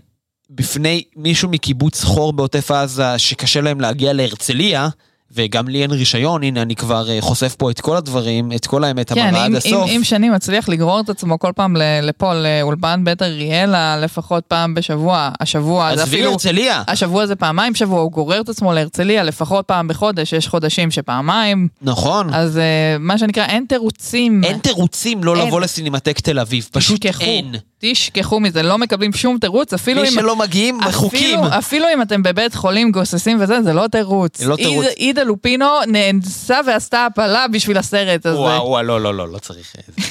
[0.50, 4.88] בפני מישהו מקיבוץ חור בעוטף עזה, שקשה להם להגיע להרצליה,
[5.34, 8.84] וגם לי אין רישיון, הנה אני כבר אה, חושף פה את כל הדברים, את כל
[8.84, 9.90] האמת כן, המרה עד אם, הסוף.
[9.90, 15.30] אם שני מצליח לגרור את עצמו כל פעם לפה, לאולפן בית אריאלה, לפחות פעם בשבוע,
[15.40, 16.30] השבוע זה עזבי אפילו...
[16.30, 16.82] הרצליה.
[16.88, 21.68] השבוע זה פעמיים בשבוע, הוא גורר את עצמו להרצליה לפחות פעם בחודש, יש חודשים שפעמיים,
[21.82, 22.34] נכון.
[22.34, 22.60] אז אה,
[22.98, 24.44] מה שנקרא, אין תירוצים.
[24.44, 25.46] אין תירוצים לא אין.
[25.46, 27.54] לבוא לסינמטק תל אביב, פשוט תשכחו, אין.
[27.78, 30.12] תשכחו מזה, לא מקבלים שום תירוץ, אפילו מי אם...
[30.14, 31.38] שלא מגיעים, מחוקים.
[31.40, 34.38] אפילו, אפילו אם אתם בבית חולים גוססים וזה, זה לא תירוץ.
[34.38, 34.86] זה לא תירוץ.
[34.96, 38.38] עיד- עידה לופינו נאנסה ועשתה הפלה בשביל הסרט הזה.
[38.38, 39.76] וואו, וואו, לא, לא, לא, לא צריך.
[39.76, 40.02] אה, זה.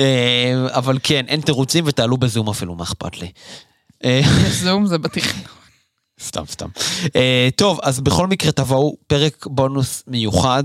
[0.00, 3.30] אה, אבל כן, אין תירוצים ותעלו בזום אפילו, מה אכפת לי.
[4.04, 4.20] אה,
[4.62, 5.44] זום זה בתכנון.
[6.20, 6.68] סתם, סתם.
[7.04, 7.10] Uh,
[7.56, 10.64] טוב, אז בכל מקרה תבואו פרק בונוס מיוחד,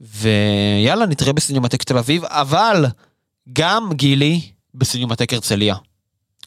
[0.00, 2.86] ויאללה, נתראה בסינמטק תל אביב, אבל
[3.52, 4.40] גם גילי
[4.74, 5.74] בסינמטק הרצליה.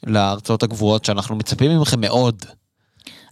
[0.05, 2.45] להרצאות הגבוהות שאנחנו מצפים ממכם מאוד.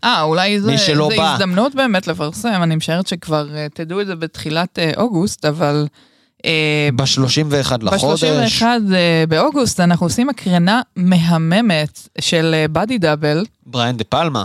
[0.03, 1.33] אה, אולי זה, זה בא.
[1.33, 5.87] הזדמנות באמת לפרסם, אני משערת שכבר אה, תדעו את זה בתחילת אה, אוגוסט, אבל
[6.45, 8.23] אה, ב-31 לחודש.
[8.23, 14.43] ב-31 אה, באוגוסט אנחנו עושים הקרנה מהממת של באדי דאבל, בריאן דה פלמה.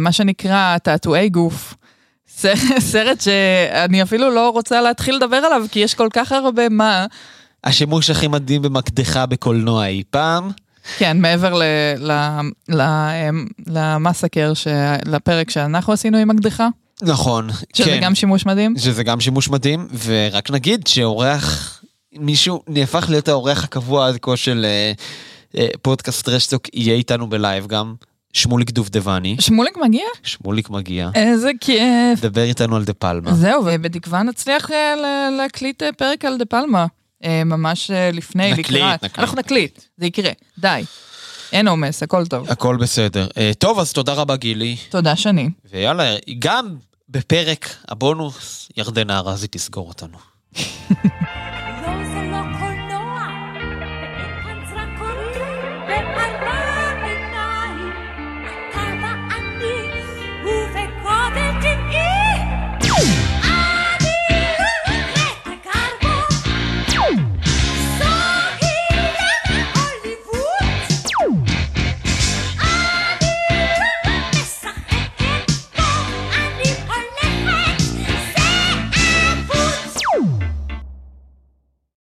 [0.00, 1.74] מה שנקרא תעתועי גוף.
[2.92, 7.06] סרט שאני אפילו לא רוצה להתחיל לדבר עליו, כי יש כל כך הרבה מה.
[7.64, 10.50] השימוש הכי מדהים במקדחה בקולנוע אי פעם.
[10.98, 12.40] כן, מעבר אה,
[13.66, 14.52] למסקר,
[15.06, 16.68] לפרק שאנחנו עשינו עם מקדחה,
[17.02, 18.00] נכון, שזה כן.
[18.02, 18.74] גם שימוש מדהים.
[18.78, 21.78] שזה גם שימוש מדהים, ורק נגיד שאורח,
[22.12, 24.92] מישהו נהפך להיות האורח הקבוע עד כה של אה,
[25.58, 27.94] אה, פודקאסט רשטוק, יהיה איתנו בלייב גם,
[28.32, 29.36] שמוליק דובדבני.
[29.40, 30.04] שמוליק מגיע?
[30.22, 32.20] שמוליק מגיע, איזה כיף.
[32.20, 33.34] דבר איתנו על דה פלמה.
[33.34, 36.86] זהו, ובתקווה נצליח אה, להקליט אה, פרק על דה פלמה.
[37.24, 39.04] אה, ממש אה, לפני, נקליט, לקראת.
[39.04, 39.18] נקליט.
[39.18, 40.84] אנחנו נקליט, זה יקרה, די.
[41.52, 42.50] אין עומס, הכל טוב.
[42.50, 43.26] הכל בסדר.
[43.36, 45.48] אה, טוב, אז תודה רבה גילי, תודה שני.
[45.70, 46.76] ויאללה, גם
[47.08, 50.18] בפרק הבונוס, ירדנה ארזי תסגור אותנו.